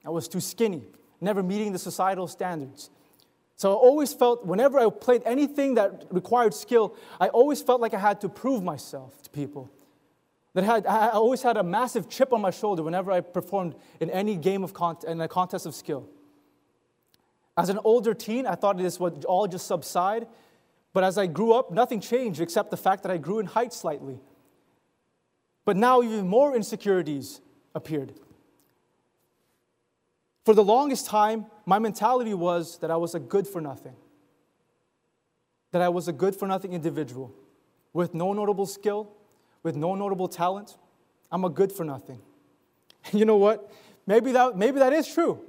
I 0.10 0.12
was 0.12 0.28
too 0.28 0.40
skinny, 0.40 0.82
never 1.22 1.44
meeting 1.44 1.72
the 1.72 1.78
societal 1.78 2.28
standards. 2.28 2.90
So 3.56 3.72
I 3.72 3.76
always 3.76 4.12
felt, 4.12 4.44
whenever 4.44 4.80
I 4.80 4.90
played 4.90 5.22
anything 5.24 5.76
that 5.76 6.06
required 6.10 6.56
skill, 6.56 6.96
I 7.20 7.28
always 7.28 7.62
felt 7.62 7.80
like 7.80 7.94
I 7.94 8.00
had 8.00 8.20
to 8.22 8.30
prove 8.30 8.64
myself 8.64 9.22
to 9.22 9.30
people. 9.30 9.70
That 10.56 10.64
had, 10.64 10.88
I 10.88 11.10
always 11.10 11.44
had 11.44 11.58
a 11.58 11.64
massive 11.64 12.10
chip 12.10 12.34
on 12.34 12.42
my 12.42 12.50
shoulder 12.50 12.82
whenever 12.82 13.12
I 13.12 13.22
performed 13.22 13.76
in 14.00 14.10
any 14.10 14.36
game 14.36 14.64
of 14.64 14.74
con- 14.74 14.98
in 15.08 15.22
a 15.22 15.28
contest 15.28 15.68
of 15.68 15.76
skill. 15.76 16.10
As 17.56 17.70
an 17.70 17.78
older 17.84 18.16
teen, 18.16 18.48
I 18.48 18.56
thought 18.56 18.80
this 18.80 19.00
would 19.00 19.26
all 19.26 19.48
just 19.48 19.68
subside. 19.68 20.26
But 20.92 21.04
as 21.04 21.20
I 21.20 21.28
grew 21.28 21.54
up, 21.54 21.70
nothing 21.70 22.02
changed 22.02 22.42
except 22.42 22.72
the 22.72 22.78
fact 22.78 23.04
that 23.04 23.12
I 23.12 23.18
grew 23.18 23.38
in 23.38 23.46
height 23.46 23.74
slightly. 23.74 24.20
But 25.66 25.78
now 25.78 26.02
even 26.02 26.28
more 26.28 26.56
insecurities 26.56 27.42
appeared. 27.76 28.14
For 30.50 30.56
the 30.56 30.64
longest 30.64 31.06
time, 31.06 31.46
my 31.68 31.78
mentality 31.78 32.34
was 32.34 32.80
that 32.80 32.90
I 32.90 32.96
was 32.96 33.14
a 33.14 33.20
good 33.20 33.48
for 33.48 33.62
nothing. 33.62 33.94
That 35.74 35.84
I 35.84 35.90
was 35.90 36.08
a 36.08 36.12
good 36.12 36.36
for 36.36 36.48
nothing 36.48 36.74
individual 36.74 37.32
with 37.94 38.16
no 38.16 38.34
notable 38.34 38.66
skill, 38.66 39.12
with 39.62 39.76
no 39.76 39.94
notable 39.94 40.28
talent. 40.28 40.76
I'm 41.32 41.44
a 41.44 41.52
good 41.52 41.72
for 41.72 41.84
nothing. 41.84 42.20
And 43.06 43.14
you 43.20 43.26
know 43.26 43.38
what? 43.38 43.72
Maybe 44.08 44.32
that, 44.32 44.58
maybe 44.58 44.80
that 44.80 44.92
is 44.92 45.08
true. 45.08 45.40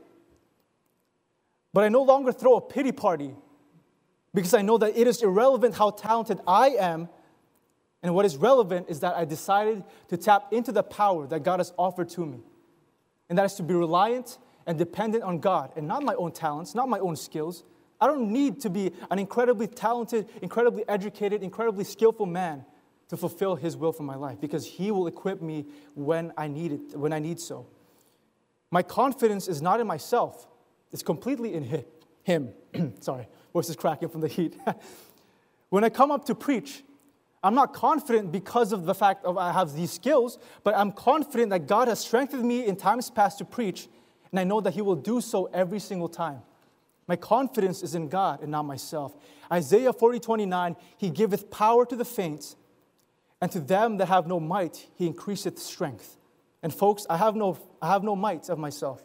But 1.73 1.85
I 1.85 1.89
no 1.89 2.03
longer 2.03 2.31
throw 2.31 2.57
a 2.57 2.61
pity 2.61 2.93
party 2.93 3.35
because 4.35 4.53
I 4.53 4.61
know 4.61 4.77
that 4.77 4.99
it 4.99 5.07
is 5.07 5.23
irrelevant 5.23 5.77
how 5.77 5.93
talented 5.93 6.41
I 6.47 6.77
am. 6.79 7.09
And 8.03 8.15
what 8.15 8.27
is 8.27 8.37
relevant 8.37 8.91
is 8.91 9.01
that 9.01 9.17
I 9.17 9.25
decided 9.25 9.83
to 10.09 10.19
tap 10.19 10.53
into 10.53 10.73
the 10.73 10.83
power 10.83 11.27
that 11.29 11.43
God 11.43 11.59
has 11.59 11.73
offered 11.79 12.11
to 12.11 12.27
me. 12.27 12.41
And 13.31 13.39
that 13.39 13.47
is 13.47 13.55
to 13.55 13.63
be 13.63 13.73
reliant 13.73 14.37
and 14.71 14.79
dependent 14.79 15.25
on 15.25 15.41
God 15.41 15.73
and 15.75 15.89
not 15.89 16.05
my 16.05 16.15
own 16.15 16.31
talents, 16.31 16.77
not 16.77 16.89
my 16.89 17.01
own 17.01 17.17
skills. 17.17 17.65
I 18.01 18.07
don't 18.07 18.31
need 18.31 18.61
to 18.61 18.71
be 18.71 18.93
an 19.11 19.19
incredibly 19.19 19.67
talented, 19.67 20.29
incredibly 20.43 20.89
educated, 20.89 21.43
incredibly 21.43 21.83
skillful 21.83 22.27
man 22.27 22.65
to 23.09 23.17
fulfill 23.17 23.57
his 23.57 23.77
will 23.77 23.91
for 23.91 24.05
my 24.05 24.15
life 24.15 24.41
because 24.41 24.65
he 24.65 24.93
will 24.93 25.09
equip 25.09 25.43
me 25.43 25.67
when 25.97 26.33
I 26.37 26.47
need 26.47 26.71
it, 26.71 26.97
when 26.97 27.13
I 27.13 27.19
need 27.19 27.41
so. 27.41 27.67
My 28.71 28.85
confidence 28.85 29.49
is 29.49 29.61
not 29.61 29.81
in 29.81 29.89
myself. 29.89 30.47
It's 30.93 31.03
completely 31.03 31.53
in 31.55 31.85
him. 32.23 32.51
Sorry, 33.01 33.27
voice 33.53 33.69
is 33.71 33.75
cracking 33.75 34.09
from 34.09 34.21
the 34.21 34.29
heat. 34.29 34.57
when 35.71 35.83
I 35.83 35.89
come 35.89 36.13
up 36.13 36.27
to 36.27 36.37
preach, 36.37 36.85
I'm 37.43 37.57
not 37.57 37.75
confident 37.75 38.31
because 38.31 38.71
of 38.71 38.87
the 38.87 38.95
fact 38.95 39.25
of 39.25 39.37
I 39.37 39.51
have 39.51 39.75
these 39.75 39.91
skills, 39.91 40.39
but 40.63 40.77
I'm 40.77 40.93
confident 40.93 41.51
that 41.51 41.67
God 41.67 41.89
has 41.89 41.99
strengthened 41.99 42.45
me 42.45 42.67
in 42.67 42.77
times 42.77 43.11
past 43.11 43.39
to 43.39 43.45
preach, 43.45 43.89
and 44.31 44.41
I 44.41 44.45
know 44.45 44.61
that 44.61 44.75
He 44.75 44.83
will 44.83 44.97
do 44.97 45.21
so 45.21 45.47
every 45.47 45.81
single 45.81 46.09
time. 46.09 46.43
My 47.07 47.17
confidence 47.17 47.83
is 47.83 47.95
in 47.95 48.09
God 48.09 48.43
and 48.43 48.51
not 48.51 48.65
myself. 48.65 49.17
Isaiah 49.53 49.93
40, 49.93 50.21
29, 50.21 50.77
He 50.97 51.11
giveth 51.11 51.51
power 51.51 51.85
to 51.87 51.97
the 51.97 52.05
faint, 52.05 52.55
and 53.41 53.51
to 53.53 53.61
them 53.61 53.97
that 53.97 54.07
have 54.07 54.27
no 54.27 54.39
might, 54.39 54.87
He 54.95 55.07
increaseth 55.07 55.59
strength. 55.59 56.17
And 56.63 56.73
folks, 56.73 57.07
I 57.11 57.17
have 57.17 57.35
no, 57.35 57.59
I 57.81 57.89
have 57.89 58.05
no 58.05 58.15
might 58.15 58.49
of 58.49 58.59
myself. 58.59 59.03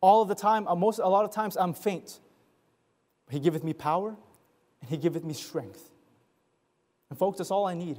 All 0.00 0.22
of 0.22 0.28
the 0.28 0.34
time, 0.34 0.68
uh, 0.68 0.76
most, 0.76 0.98
a 0.98 1.08
lot 1.08 1.24
of 1.24 1.32
times, 1.32 1.56
I'm 1.56 1.74
faint. 1.74 2.20
He 3.30 3.40
giveth 3.40 3.64
me 3.64 3.72
power, 3.72 4.14
and 4.80 4.90
He 4.90 4.98
giveth 4.98 5.24
me 5.24 5.34
strength. 5.34 5.90
And 7.10 7.18
folks, 7.18 7.38
that's 7.38 7.50
all 7.50 7.66
I 7.66 7.74
need. 7.74 7.98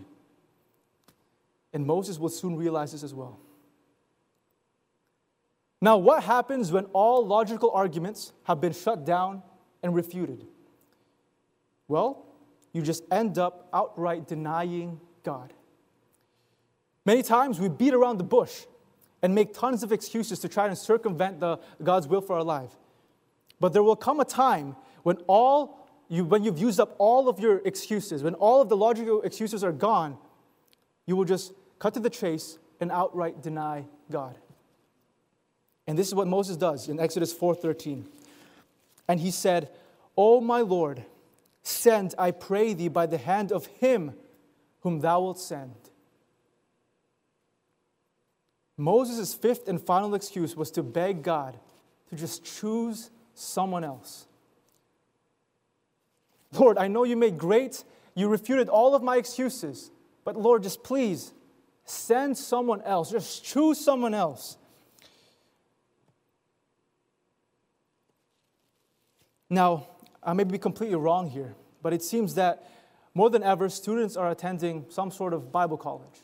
And 1.74 1.86
Moses 1.86 2.18
will 2.18 2.30
soon 2.30 2.56
realize 2.56 2.92
this 2.92 3.04
as 3.04 3.14
well. 3.14 3.40
Now, 5.82 5.98
what 5.98 6.24
happens 6.24 6.72
when 6.72 6.86
all 6.86 7.26
logical 7.26 7.72
arguments 7.72 8.34
have 8.44 8.60
been 8.60 8.74
shut 8.74 9.06
down 9.06 9.44
and 9.84 9.94
refuted? 9.94 10.46
Well, 11.88 12.26
you 12.74 12.82
just 12.82 13.04
end 13.12 13.38
up 13.38 13.70
outright 13.74 14.28
denying 14.28 15.00
God. 15.24 15.54
Many 17.06 17.24
times 17.24 17.60
we 17.60 17.70
beat 17.70 17.94
around 17.94 18.18
the 18.18 18.24
bush 18.24 18.66
and 19.22 19.34
make 19.34 19.54
tons 19.54 19.84
of 19.84 19.92
excuses 19.92 20.40
to 20.40 20.50
try 20.50 20.68
and 20.68 20.78
circumvent 20.78 21.40
the, 21.40 21.60
God's 21.82 22.08
will 22.08 22.22
for 22.22 22.36
our 22.36 22.44
life. 22.44 22.72
But 23.60 23.74
there 23.74 23.84
will 23.84 23.96
come 23.96 24.20
a 24.20 24.26
time 24.26 24.76
when 25.04 25.18
all 25.28 25.88
you, 26.10 26.26
when 26.26 26.44
you've 26.44 26.60
used 26.60 26.80
up 26.80 26.96
all 26.98 27.30
of 27.30 27.40
your 27.40 27.62
excuses, 27.66 28.24
when 28.24 28.34
all 28.36 28.62
of 28.62 28.70
the 28.70 28.78
logical 28.78 29.22
excuses 29.22 29.64
are 29.64 29.72
gone, 29.72 30.18
you 31.06 31.16
will 31.16 31.26
just 31.26 31.54
cut 31.80 31.94
to 31.94 32.00
the 32.00 32.10
chase 32.10 32.58
and 32.80 32.92
outright 32.92 33.42
deny 33.42 33.86
God. 34.12 34.38
And 35.88 35.98
this 35.98 36.08
is 36.08 36.16
what 36.16 36.28
Moses 36.28 36.58
does 36.58 36.90
in 36.90 37.00
Exodus 37.00 37.34
4:13. 37.34 38.08
And 39.08 39.22
he 39.22 39.32
said, 39.32 39.74
"O 40.18 40.42
my 40.42 40.62
Lord, 40.62 41.06
send, 41.64 42.14
I 42.18 42.32
pray 42.32 42.74
thee, 42.74 42.90
by 42.90 43.06
the 43.06 43.18
hand 43.18 43.52
of 43.52 43.66
him 43.68 44.20
whom 44.82 45.00
thou 45.00 45.22
wilt 45.22 45.40
send." 45.40 45.76
Moses' 48.76 49.34
fifth 49.34 49.68
and 49.68 49.82
final 49.82 50.14
excuse 50.14 50.56
was 50.56 50.70
to 50.72 50.84
beg 50.84 51.24
God 51.24 51.60
to 52.10 52.16
just 52.16 52.44
choose 52.44 53.10
someone 53.34 53.84
else. 53.84 54.28
Lord, 56.54 56.78
I 56.78 56.88
know 56.88 57.04
you 57.04 57.18
made 57.18 57.38
great, 57.38 57.84
you 58.14 58.28
refuted 58.28 58.70
all 58.70 58.94
of 58.94 59.02
my 59.02 59.18
excuses, 59.18 59.90
but 60.24 60.36
Lord, 60.36 60.64
just 60.64 60.84
please 60.84 61.34
send 61.86 62.38
someone 62.38 62.82
else, 62.82 63.10
just 63.10 63.44
choose 63.44 63.80
someone 63.80 64.14
else. 64.14 64.58
Now, 69.50 69.88
I 70.24 70.34
may 70.34 70.44
be 70.44 70.58
completely 70.58 70.96
wrong 70.96 71.30
here, 71.30 71.56
but 71.82 71.94
it 71.94 72.04
seems 72.04 72.36
that 72.36 72.70
more 73.14 73.30
than 73.30 73.44
ever, 73.44 73.70
students 73.70 74.16
are 74.16 74.30
attending 74.30 74.86
some 74.90 75.10
sort 75.10 75.34
of 75.34 75.52
Bible 75.52 75.78
college. 75.78 76.22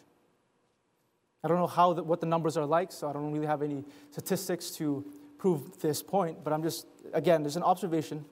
I 1.44 1.48
don't 1.48 1.58
know 1.58 1.68
how 1.68 1.94
the, 1.94 2.04
what 2.04 2.22
the 2.22 2.28
numbers 2.28 2.56
are 2.56 2.66
like, 2.66 2.92
so 2.92 3.10
I 3.10 3.14
don't 3.14 3.32
really 3.32 3.48
have 3.48 3.62
any 3.62 3.84
statistics 4.12 4.72
to 4.72 5.06
prove 5.38 5.82
this 5.82 6.02
point, 6.02 6.44
but 6.44 6.54
I'm 6.54 6.64
just, 6.64 6.86
again, 7.14 7.44
there's 7.44 7.58
an 7.58 7.64
observation. 7.64 8.26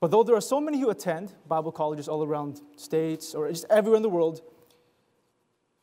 But 0.00 0.10
though 0.10 0.22
there 0.22 0.36
are 0.36 0.40
so 0.40 0.60
many 0.60 0.78
who 0.80 0.90
attend 0.90 1.32
Bible 1.48 1.72
colleges 1.72 2.08
all 2.08 2.22
around 2.22 2.60
states 2.76 3.34
or 3.34 3.48
just 3.48 3.66
everywhere 3.70 3.96
in 3.96 4.02
the 4.02 4.08
world, 4.08 4.40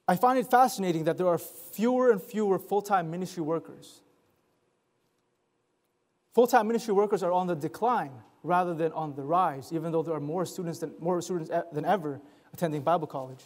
I 0.07 0.15
find 0.15 0.37
it 0.39 0.49
fascinating 0.49 1.03
that 1.05 1.17
there 1.17 1.27
are 1.27 1.37
fewer 1.37 2.11
and 2.11 2.21
fewer 2.21 2.59
full 2.59 2.81
time 2.81 3.11
ministry 3.11 3.43
workers. 3.43 4.01
Full 6.33 6.47
time 6.47 6.67
ministry 6.67 6.93
workers 6.93 7.23
are 7.23 7.31
on 7.31 7.47
the 7.47 7.55
decline 7.55 8.11
rather 8.43 8.73
than 8.73 8.91
on 8.93 9.15
the 9.15 9.23
rise, 9.23 9.71
even 9.71 9.91
though 9.91 10.01
there 10.01 10.13
are 10.13 10.19
more 10.19 10.45
students 10.45 10.79
than, 10.79 10.93
more 10.99 11.21
students 11.21 11.51
than 11.71 11.85
ever 11.85 12.19
attending 12.53 12.81
Bible 12.81 13.07
college. 13.07 13.43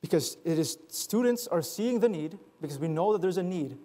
Because 0.00 0.36
it 0.44 0.58
is 0.58 0.76
students 0.88 1.46
are 1.46 1.62
seeing 1.62 2.00
the 2.00 2.08
need, 2.08 2.38
because 2.60 2.78
we 2.78 2.88
know 2.88 3.12
that 3.12 3.22
there's 3.22 3.38
a 3.38 3.42
need, 3.42 3.78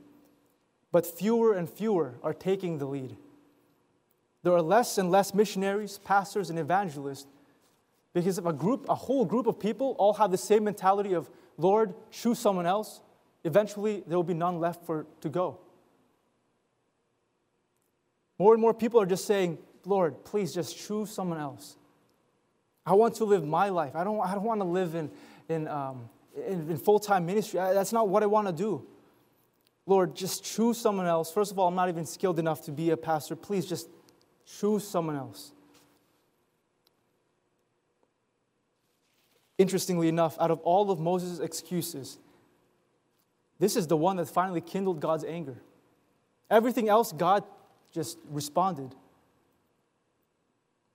but 0.91 1.05
fewer 1.05 1.53
and 1.53 1.69
fewer 1.69 2.15
are 2.23 2.33
taking 2.33 2.77
the 2.77 2.85
lead. 2.85 3.15
There 4.43 4.53
are 4.53 4.61
less 4.61 4.97
and 4.97 5.11
less 5.11 5.33
missionaries, 5.33 5.99
pastors, 5.99 6.49
and 6.49 6.59
evangelists 6.59 7.27
because 8.13 8.37
if 8.37 8.45
a 8.45 8.53
group, 8.53 8.87
a 8.89 8.95
whole 8.95 9.25
group 9.25 9.47
of 9.47 9.59
people 9.59 9.95
all 9.99 10.13
have 10.13 10.31
the 10.31 10.37
same 10.37 10.63
mentality 10.63 11.13
of, 11.13 11.29
Lord, 11.57 11.93
choose 12.11 12.39
someone 12.39 12.65
else, 12.65 13.01
eventually 13.43 14.03
there 14.07 14.17
will 14.17 14.23
be 14.23 14.33
none 14.33 14.59
left 14.59 14.85
for 14.85 15.05
to 15.21 15.29
go. 15.29 15.59
More 18.39 18.53
and 18.53 18.61
more 18.61 18.73
people 18.73 19.01
are 19.01 19.05
just 19.05 19.25
saying, 19.25 19.57
Lord, 19.85 20.23
please 20.23 20.53
just 20.53 20.77
choose 20.77 21.11
someone 21.11 21.39
else. 21.39 21.75
I 22.85 22.93
want 22.93 23.15
to 23.15 23.25
live 23.25 23.45
my 23.45 23.69
life. 23.69 23.95
I 23.95 24.05
don't, 24.05 24.19
I 24.21 24.33
don't 24.33 24.45
want 24.45 24.61
to 24.61 24.65
live 24.65 24.95
in, 24.95 25.11
in, 25.49 25.67
um, 25.67 26.09
in, 26.35 26.69
in 26.71 26.77
full 26.77 26.99
time 26.99 27.25
ministry. 27.25 27.59
I, 27.59 27.73
that's 27.73 27.91
not 27.91 28.07
what 28.07 28.23
I 28.23 28.25
want 28.25 28.47
to 28.47 28.53
do. 28.53 28.87
Lord, 29.85 30.15
just 30.15 30.43
choose 30.43 30.77
someone 30.77 31.05
else. 31.05 31.31
First 31.31 31.51
of 31.51 31.59
all, 31.59 31.67
I'm 31.67 31.75
not 31.75 31.89
even 31.89 32.05
skilled 32.05 32.39
enough 32.39 32.63
to 32.65 32.71
be 32.71 32.91
a 32.91 32.97
pastor. 32.97 33.35
Please 33.35 33.65
just 33.65 33.89
choose 34.45 34.87
someone 34.87 35.15
else. 35.15 35.51
Interestingly 39.57 40.07
enough, 40.07 40.37
out 40.39 40.51
of 40.51 40.59
all 40.61 40.89
of 40.89 40.99
Moses' 40.99 41.39
excuses, 41.39 42.17
this 43.59 43.75
is 43.75 43.87
the 43.87 43.97
one 43.97 44.15
that 44.15 44.29
finally 44.29 44.61
kindled 44.61 45.01
God's 45.01 45.25
anger. 45.25 45.57
Everything 46.49 46.87
else, 46.87 47.11
God 47.11 47.43
just 47.91 48.17
responded. 48.29 48.95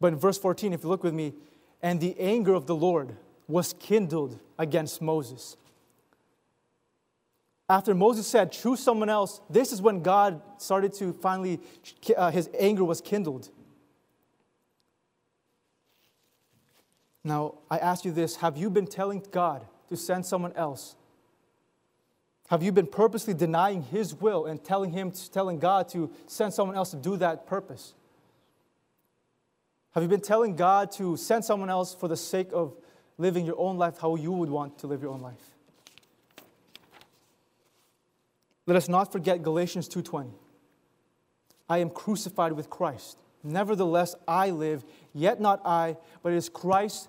But 0.00 0.12
in 0.12 0.18
verse 0.18 0.38
14, 0.38 0.72
if 0.72 0.82
you 0.82 0.88
look 0.88 1.02
with 1.02 1.14
me, 1.14 1.32
and 1.82 2.00
the 2.00 2.18
anger 2.18 2.54
of 2.54 2.66
the 2.66 2.74
Lord 2.74 3.16
was 3.46 3.74
kindled 3.78 4.38
against 4.58 5.02
Moses. 5.02 5.56
After 7.68 7.94
Moses 7.94 8.26
said, 8.26 8.52
choose 8.52 8.80
someone 8.80 9.08
else, 9.08 9.40
this 9.48 9.72
is 9.72 9.80
when 9.80 10.02
God 10.02 10.40
started 10.58 10.92
to 10.94 11.12
finally, 11.12 11.60
uh, 12.16 12.30
his 12.30 12.48
anger 12.58 12.84
was 12.84 13.00
kindled. 13.00 13.50
Now, 17.22 17.54
I 17.70 17.78
ask 17.78 18.04
you 18.04 18.12
this 18.12 18.36
have 18.36 18.56
you 18.58 18.68
been 18.68 18.86
telling 18.86 19.24
God 19.30 19.66
to 19.88 19.96
send 19.96 20.26
someone 20.26 20.52
else 20.52 20.94
have 22.48 22.62
you 22.62 22.72
been 22.72 22.86
purposely 22.86 23.34
denying 23.34 23.82
His 23.82 24.14
will 24.14 24.46
and 24.46 24.62
telling 24.62 24.90
Him, 24.92 25.12
telling 25.32 25.58
God 25.58 25.88
to 25.90 26.10
send 26.26 26.52
someone 26.52 26.76
else 26.76 26.90
to 26.90 26.96
do 26.96 27.16
that 27.16 27.46
purpose? 27.46 27.94
Have 29.92 30.02
you 30.02 30.08
been 30.08 30.20
telling 30.20 30.56
God 30.56 30.92
to 30.92 31.16
send 31.16 31.44
someone 31.44 31.70
else 31.70 31.94
for 31.94 32.08
the 32.08 32.16
sake 32.16 32.50
of 32.52 32.76
living 33.16 33.46
your 33.46 33.58
own 33.58 33.78
life 33.78 33.98
how 33.98 34.16
you 34.16 34.32
would 34.32 34.50
want 34.50 34.78
to 34.78 34.86
live 34.86 35.02
your 35.02 35.12
own 35.12 35.20
life? 35.20 35.54
Let 38.66 38.76
us 38.76 38.88
not 38.88 39.12
forget 39.12 39.42
Galatians 39.42 39.88
2:20. 39.88 40.32
I 41.68 41.78
am 41.78 41.90
crucified 41.90 42.52
with 42.52 42.68
Christ. 42.68 43.18
Nevertheless 43.42 44.14
I 44.26 44.50
live, 44.50 44.84
yet 45.12 45.40
not 45.40 45.60
I, 45.64 45.96
but 46.22 46.32
it 46.32 46.36
is 46.36 46.48
Christ 46.48 47.08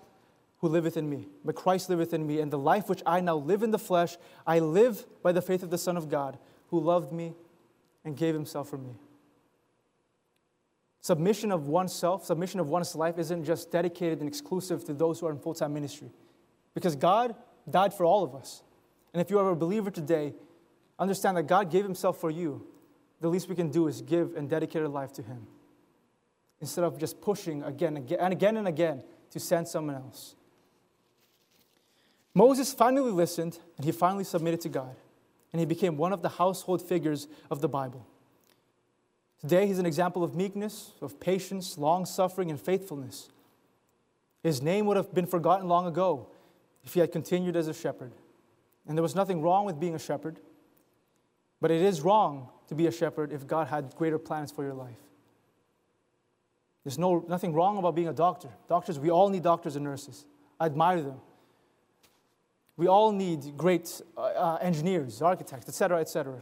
who 0.60 0.68
liveth 0.68 0.98
in 0.98 1.10
me, 1.10 1.28
but 1.44 1.56
Christ 1.56 1.90
liveth 1.90 2.14
in 2.14 2.26
me, 2.26 2.40
and 2.40 2.52
the 2.52 2.58
life 2.58 2.90
which 2.90 3.04
I 3.06 3.20
now 3.20 3.36
live 3.36 3.62
in 3.62 3.72
the 3.72 3.80
flesh, 3.80 4.18
I 4.48 4.60
live 4.60 5.06
by 5.22 5.32
the 5.32 5.42
faith 5.42 5.64
of 5.64 5.70
the 5.70 5.78
Son 5.78 5.98
of 5.98 6.10
God, 6.10 6.38
who 6.70 6.80
loved 6.80 7.12
me 7.12 7.34
and 8.04 8.16
gave 8.16 8.34
himself 8.34 8.70
for 8.70 8.78
me. 8.78 8.96
Submission 11.02 11.52
of 11.52 11.68
oneself, 11.68 12.26
submission 12.26 12.60
of 12.60 12.70
one's 12.70 12.96
life 12.96 13.20
isn't 13.20 13.44
just 13.44 13.70
dedicated 13.72 14.20
and 14.20 14.28
exclusive 14.28 14.84
to 14.86 14.94
those 14.94 15.20
who 15.20 15.28
are 15.28 15.32
in 15.32 15.38
full 15.38 15.54
time 15.54 15.74
ministry, 15.74 16.12
because 16.74 16.96
God 16.96 17.36
died 17.70 17.94
for 17.94 18.06
all 18.06 18.24
of 18.24 18.34
us. 18.34 18.64
And 19.14 19.22
if 19.22 19.30
you 19.30 19.40
are 19.40 19.50
a 19.50 19.56
believer 19.56 19.92
today, 19.92 20.34
understand 20.98 21.38
that 21.38 21.44
God 21.44 21.70
gave 21.70 21.84
himself 21.84 22.20
for 22.20 22.30
you. 22.30 22.66
The 23.22 23.28
least 23.30 23.50
we 23.50 23.56
can 23.56 23.70
do 23.70 23.88
is 23.88 24.02
give 24.02 24.36
and 24.36 24.50
dedicate 24.50 24.82
our 24.82 24.88
life 24.88 25.14
to 25.14 25.22
him 25.22 25.48
instead 26.60 26.84
of 26.84 26.98
just 26.98 27.22
pushing 27.22 27.64
again, 27.64 27.98
again 27.98 28.20
and 28.20 28.34
again 28.34 28.58
and 28.58 28.68
again 28.68 29.04
to 29.32 29.40
send 29.40 29.68
someone 29.68 29.96
else. 29.96 30.36
Moses 32.36 32.72
finally 32.74 33.12
listened 33.12 33.58
and 33.78 33.86
he 33.86 33.92
finally 33.92 34.24
submitted 34.24 34.62
to 34.62 34.70
God. 34.70 34.96
and 35.56 35.60
he 35.62 35.66
became 35.66 35.96
one 35.96 36.12
of 36.12 36.22
the 36.22 36.28
household 36.28 36.82
figures 36.82 37.30
of 37.50 37.62
the 37.62 37.70
Bible. 37.70 38.06
Today, 39.40 39.68
he's 39.68 39.80
an 39.80 39.86
example 39.86 40.22
of 40.22 40.36
meekness, 40.36 40.92
of 41.02 41.18
patience, 41.18 41.78
long 41.78 42.06
suffering, 42.06 42.50
and 42.50 42.60
faithfulness. 42.60 43.30
His 44.44 44.62
name 44.62 44.86
would 44.86 44.98
have 44.98 45.14
been 45.14 45.26
forgotten 45.26 45.70
long 45.70 45.88
ago 45.88 46.28
if 46.84 46.94
he 46.94 47.00
had 47.00 47.14
continued 47.14 47.56
as 47.56 47.70
a 47.70 47.74
shepherd. 47.74 48.12
And 48.86 48.98
there 48.98 49.02
was 49.02 49.16
nothing 49.16 49.42
wrong 49.42 49.64
with 49.66 49.80
being 49.80 49.96
a 49.96 50.00
shepherd, 50.00 50.42
but 51.62 51.72
it 51.72 51.82
is 51.82 52.02
wrong 52.02 52.50
to 52.68 52.76
be 52.76 52.88
a 52.88 52.92
shepherd 52.92 53.32
if 53.32 53.48
God 53.48 53.68
had 53.70 53.96
greater 53.96 54.20
plans 54.20 54.52
for 54.52 54.66
your 54.66 54.74
life. 54.74 55.00
There's 56.84 57.00
no, 57.00 57.24
nothing 57.30 57.54
wrong 57.54 57.78
about 57.78 57.96
being 57.96 58.10
a 58.10 58.14
doctor. 58.14 58.50
Doctors, 58.68 59.00
we 59.00 59.10
all 59.10 59.30
need 59.30 59.44
doctors 59.44 59.78
and 59.78 59.86
nurses. 59.86 60.26
I 60.60 60.66
admire 60.66 61.02
them. 61.02 61.22
We 62.78 62.88
all 62.88 63.12
need 63.12 63.56
great 63.56 64.02
uh, 64.18 64.22
uh, 64.22 64.58
engineers, 64.62 65.22
architects, 65.22 65.68
etc., 65.68 66.02
etc. 66.02 66.42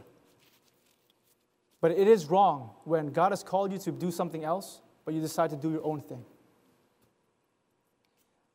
But 1.80 1.92
it 1.92 2.08
is 2.08 2.26
wrong 2.26 2.70
when 2.84 3.08
God 3.08 3.32
has 3.32 3.42
called 3.42 3.70
you 3.70 3.78
to 3.78 3.92
do 3.92 4.10
something 4.10 4.42
else, 4.42 4.80
but 5.04 5.14
you 5.14 5.20
decide 5.20 5.50
to 5.50 5.56
do 5.56 5.70
your 5.70 5.84
own 5.84 6.00
thing. 6.00 6.24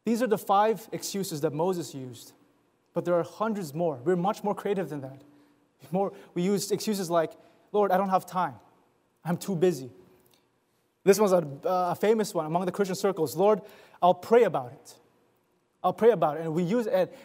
These 0.06 0.24
are 0.24 0.28
the 0.28 0.38
five 0.38 0.90
excuses 0.92 1.42
that 1.42 1.54
Moses 1.54 1.94
used, 1.94 2.34
but 2.94 3.06
there 3.06 3.14
are 3.14 3.24
hundreds 3.24 3.74
more. 3.74 4.00
We're 4.04 4.16
much 4.16 4.44
more 4.44 4.56
creative 4.56 4.90
than 4.90 5.02
that. 5.02 5.22
More, 5.92 6.12
we 6.34 6.42
use 6.42 6.72
excuses 6.72 7.10
like, 7.10 7.32
Lord, 7.72 7.92
I 7.92 7.98
don't 7.98 8.10
have 8.10 8.26
time. 8.26 8.56
I'm 9.24 9.38
too 9.38 9.56
busy. 9.56 9.90
This 11.06 11.18
one's 11.20 11.32
a, 11.32 11.48
a 11.64 11.96
famous 11.96 12.34
one 12.34 12.46
among 12.46 12.66
the 12.66 12.72
Christian 12.72 12.96
circles. 12.96 13.38
Lord, 13.38 13.62
I'll 14.02 14.14
pray 14.14 14.44
about 14.44 14.74
it. 14.74 14.99
I'll 15.84 15.94
pray 15.94 16.12
about 16.12 16.38
it. 16.38 16.42
And 16.42 16.54
we 16.54 16.64
use 16.64 16.88
it, 16.88 17.16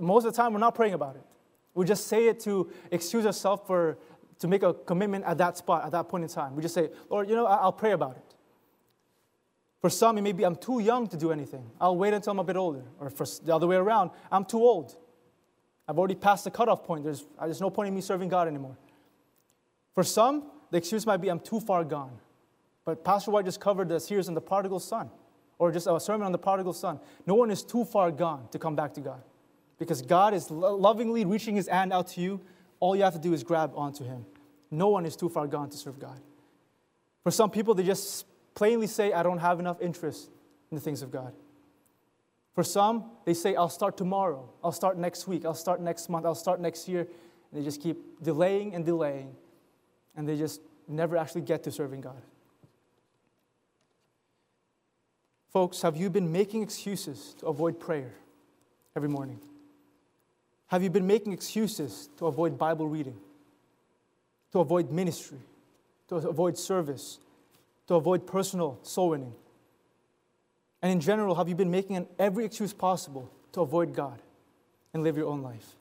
most 0.00 0.24
of 0.24 0.32
the 0.32 0.36
time, 0.36 0.52
we're 0.52 0.58
not 0.58 0.74
praying 0.74 0.94
about 0.94 1.16
it. 1.16 1.22
We 1.74 1.84
just 1.84 2.08
say 2.08 2.26
it 2.26 2.40
to 2.40 2.70
excuse 2.90 3.26
ourselves 3.26 3.62
for, 3.66 3.98
to 4.40 4.48
make 4.48 4.62
a 4.62 4.74
commitment 4.74 5.24
at 5.24 5.38
that 5.38 5.56
spot, 5.58 5.84
at 5.84 5.92
that 5.92 6.08
point 6.08 6.24
in 6.24 6.30
time. 6.30 6.56
We 6.56 6.62
just 6.62 6.74
say, 6.74 6.90
Lord, 7.08 7.28
you 7.28 7.36
know, 7.36 7.46
I'll 7.46 7.72
pray 7.72 7.92
about 7.92 8.16
it. 8.16 8.34
For 9.80 9.90
some, 9.90 10.18
it 10.18 10.22
may 10.22 10.32
be, 10.32 10.44
I'm 10.44 10.56
too 10.56 10.80
young 10.80 11.06
to 11.08 11.16
do 11.16 11.30
anything. 11.30 11.70
I'll 11.80 11.96
wait 11.96 12.12
until 12.12 12.32
I'm 12.32 12.38
a 12.40 12.44
bit 12.44 12.56
older. 12.56 12.82
Or 12.98 13.10
for 13.10 13.26
the 13.44 13.54
other 13.54 13.66
way 13.66 13.76
around, 13.76 14.10
I'm 14.32 14.44
too 14.44 14.58
old. 14.58 14.96
I've 15.86 15.98
already 15.98 16.16
passed 16.16 16.44
the 16.44 16.50
cutoff 16.50 16.84
point. 16.84 17.04
There's, 17.04 17.24
there's 17.40 17.60
no 17.60 17.70
point 17.70 17.88
in 17.88 17.94
me 17.94 18.00
serving 18.00 18.28
God 18.28 18.48
anymore. 18.48 18.76
For 19.94 20.02
some, 20.02 20.50
the 20.70 20.78
excuse 20.78 21.06
might 21.06 21.18
be, 21.18 21.28
I'm 21.28 21.40
too 21.40 21.60
far 21.60 21.84
gone. 21.84 22.18
But 22.84 23.04
Pastor 23.04 23.30
White 23.30 23.44
just 23.44 23.60
covered 23.60 23.88
the 23.88 24.00
series 24.00 24.28
on 24.28 24.34
the 24.34 24.40
prodigal 24.40 24.80
son, 24.80 25.10
or 25.58 25.72
just 25.72 25.86
a 25.86 25.98
sermon 25.98 26.24
on 26.26 26.32
the 26.32 26.38
prodigal 26.38 26.72
son. 26.72 27.00
No 27.26 27.34
one 27.34 27.50
is 27.50 27.62
too 27.62 27.84
far 27.84 28.10
gone 28.10 28.48
to 28.52 28.58
come 28.58 28.76
back 28.76 28.94
to 28.94 29.00
God. 29.00 29.22
Because 29.78 30.02
God 30.02 30.34
is 30.34 30.50
lovingly 30.50 31.24
reaching 31.24 31.56
his 31.56 31.68
hand 31.68 31.92
out 31.92 32.08
to 32.08 32.20
you. 32.20 32.40
All 32.80 32.96
you 32.96 33.02
have 33.02 33.14
to 33.14 33.20
do 33.20 33.32
is 33.32 33.42
grab 33.42 33.72
onto 33.74 34.04
him. 34.04 34.24
No 34.70 34.88
one 34.88 35.06
is 35.06 35.16
too 35.16 35.28
far 35.28 35.46
gone 35.46 35.70
to 35.70 35.76
serve 35.76 35.98
God. 35.98 36.20
For 37.22 37.30
some 37.30 37.50
people, 37.50 37.74
they 37.74 37.84
just 37.84 38.26
plainly 38.54 38.86
say, 38.86 39.12
I 39.12 39.22
don't 39.22 39.38
have 39.38 39.60
enough 39.60 39.80
interest 39.80 40.30
in 40.70 40.76
the 40.76 40.80
things 40.80 41.02
of 41.02 41.10
God. 41.10 41.32
For 42.54 42.64
some, 42.64 43.10
they 43.24 43.34
say, 43.34 43.54
I'll 43.54 43.68
start 43.68 43.96
tomorrow, 43.96 44.48
I'll 44.64 44.72
start 44.72 44.98
next 44.98 45.28
week, 45.28 45.44
I'll 45.44 45.54
start 45.54 45.80
next 45.80 46.08
month, 46.08 46.26
I'll 46.26 46.34
start 46.34 46.60
next 46.60 46.88
year. 46.88 47.02
And 47.02 47.60
they 47.60 47.64
just 47.64 47.80
keep 47.80 48.20
delaying 48.22 48.74
and 48.74 48.84
delaying, 48.84 49.34
and 50.16 50.28
they 50.28 50.36
just 50.36 50.60
never 50.88 51.16
actually 51.16 51.42
get 51.42 51.62
to 51.64 51.70
serving 51.70 52.00
God. 52.00 52.20
Folks, 55.52 55.80
have 55.82 55.96
you 55.96 56.10
been 56.10 56.30
making 56.30 56.62
excuses 56.62 57.34
to 57.40 57.46
avoid 57.46 57.80
prayer 57.80 58.12
every 58.94 59.08
morning? 59.08 59.40
Have 60.66 60.82
you 60.82 60.90
been 60.90 61.06
making 61.06 61.32
excuses 61.32 62.10
to 62.18 62.26
avoid 62.26 62.58
Bible 62.58 62.86
reading, 62.86 63.16
to 64.52 64.60
avoid 64.60 64.90
ministry, 64.90 65.38
to 66.08 66.16
avoid 66.16 66.58
service, 66.58 67.18
to 67.86 67.94
avoid 67.94 68.26
personal 68.26 68.78
soul 68.82 69.10
winning? 69.10 69.32
And 70.82 70.92
in 70.92 71.00
general, 71.00 71.34
have 71.36 71.48
you 71.48 71.54
been 71.54 71.70
making 71.70 72.06
every 72.18 72.44
excuse 72.44 72.74
possible 72.74 73.30
to 73.52 73.62
avoid 73.62 73.94
God 73.94 74.20
and 74.92 75.02
live 75.02 75.16
your 75.16 75.28
own 75.28 75.42
life? 75.42 75.74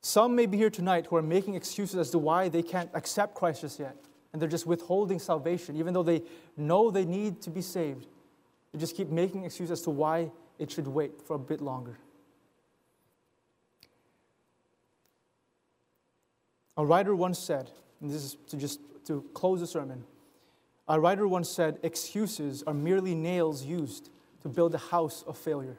Some 0.00 0.34
may 0.34 0.46
be 0.46 0.56
here 0.56 0.70
tonight 0.70 1.06
who 1.06 1.16
are 1.16 1.22
making 1.22 1.54
excuses 1.54 1.96
as 1.96 2.10
to 2.10 2.18
why 2.18 2.48
they 2.48 2.62
can't 2.62 2.88
accept 2.94 3.34
Christ 3.34 3.60
just 3.60 3.78
yet 3.78 3.96
and 4.32 4.40
they're 4.40 4.48
just 4.48 4.66
withholding 4.66 5.18
salvation, 5.18 5.76
even 5.76 5.94
though 5.94 6.02
they 6.02 6.22
know 6.56 6.90
they 6.90 7.04
need 7.04 7.40
to 7.42 7.50
be 7.50 7.62
saved. 7.62 8.06
They 8.72 8.78
just 8.78 8.96
keep 8.96 9.08
making 9.08 9.44
excuses 9.44 9.72
as 9.72 9.82
to 9.82 9.90
why 9.90 10.30
it 10.58 10.70
should 10.70 10.86
wait 10.86 11.22
for 11.22 11.36
a 11.36 11.38
bit 11.38 11.60
longer. 11.60 11.98
A 16.76 16.84
writer 16.84 17.16
once 17.16 17.38
said, 17.38 17.70
and 18.00 18.10
this 18.10 18.22
is 18.22 18.36
to 18.48 18.56
just 18.56 18.80
to 19.06 19.24
close 19.32 19.60
the 19.60 19.66
sermon. 19.66 20.04
A 20.88 21.00
writer 21.00 21.26
once 21.26 21.48
said, 21.48 21.78
excuses 21.82 22.62
are 22.66 22.74
merely 22.74 23.14
nails 23.14 23.64
used 23.64 24.10
to 24.42 24.48
build 24.48 24.74
a 24.74 24.78
house 24.78 25.24
of 25.26 25.38
failure. 25.38 25.76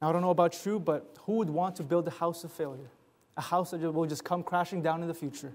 Now, 0.00 0.08
I 0.08 0.12
don't 0.12 0.22
know 0.22 0.30
about 0.30 0.64
you, 0.64 0.80
but 0.80 1.16
who 1.26 1.34
would 1.34 1.50
want 1.50 1.76
to 1.76 1.82
build 1.82 2.06
a 2.08 2.10
house 2.10 2.44
of 2.44 2.52
failure? 2.52 2.90
A 3.36 3.40
house 3.40 3.70
that 3.70 3.80
will 3.80 4.06
just 4.06 4.24
come 4.24 4.42
crashing 4.42 4.82
down 4.82 5.02
in 5.02 5.08
the 5.08 5.14
future? 5.14 5.52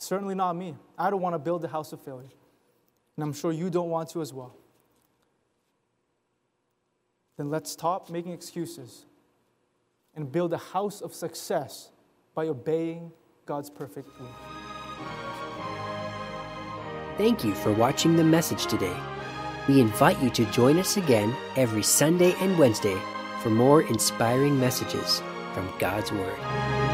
Certainly 0.00 0.34
not 0.34 0.56
me. 0.56 0.74
I 0.98 1.10
don't 1.10 1.20
want 1.20 1.34
to 1.34 1.38
build 1.38 1.62
a 1.64 1.68
house 1.68 1.92
of 1.92 2.02
failure. 2.02 2.30
And 3.16 3.22
I'm 3.22 3.34
sure 3.34 3.52
you 3.52 3.68
don't 3.68 3.90
want 3.90 4.08
to 4.10 4.22
as 4.22 4.32
well. 4.32 4.56
Then 7.36 7.50
let's 7.50 7.70
stop 7.70 8.08
making 8.08 8.32
excuses 8.32 9.04
and 10.14 10.32
build 10.32 10.54
a 10.54 10.58
house 10.58 11.02
of 11.02 11.14
success 11.14 11.90
by 12.34 12.48
obeying 12.48 13.12
God's 13.44 13.68
perfect 13.68 14.08
will. 14.18 14.34
Thank 17.18 17.44
you 17.44 17.54
for 17.54 17.72
watching 17.72 18.16
the 18.16 18.24
message 18.24 18.66
today. 18.66 18.96
We 19.68 19.80
invite 19.80 20.20
you 20.22 20.30
to 20.30 20.46
join 20.46 20.78
us 20.78 20.96
again 20.96 21.36
every 21.56 21.82
Sunday 21.82 22.34
and 22.40 22.58
Wednesday 22.58 22.98
for 23.42 23.50
more 23.50 23.82
inspiring 23.82 24.58
messages 24.58 25.22
from 25.52 25.70
God's 25.78 26.10
Word. 26.10 26.89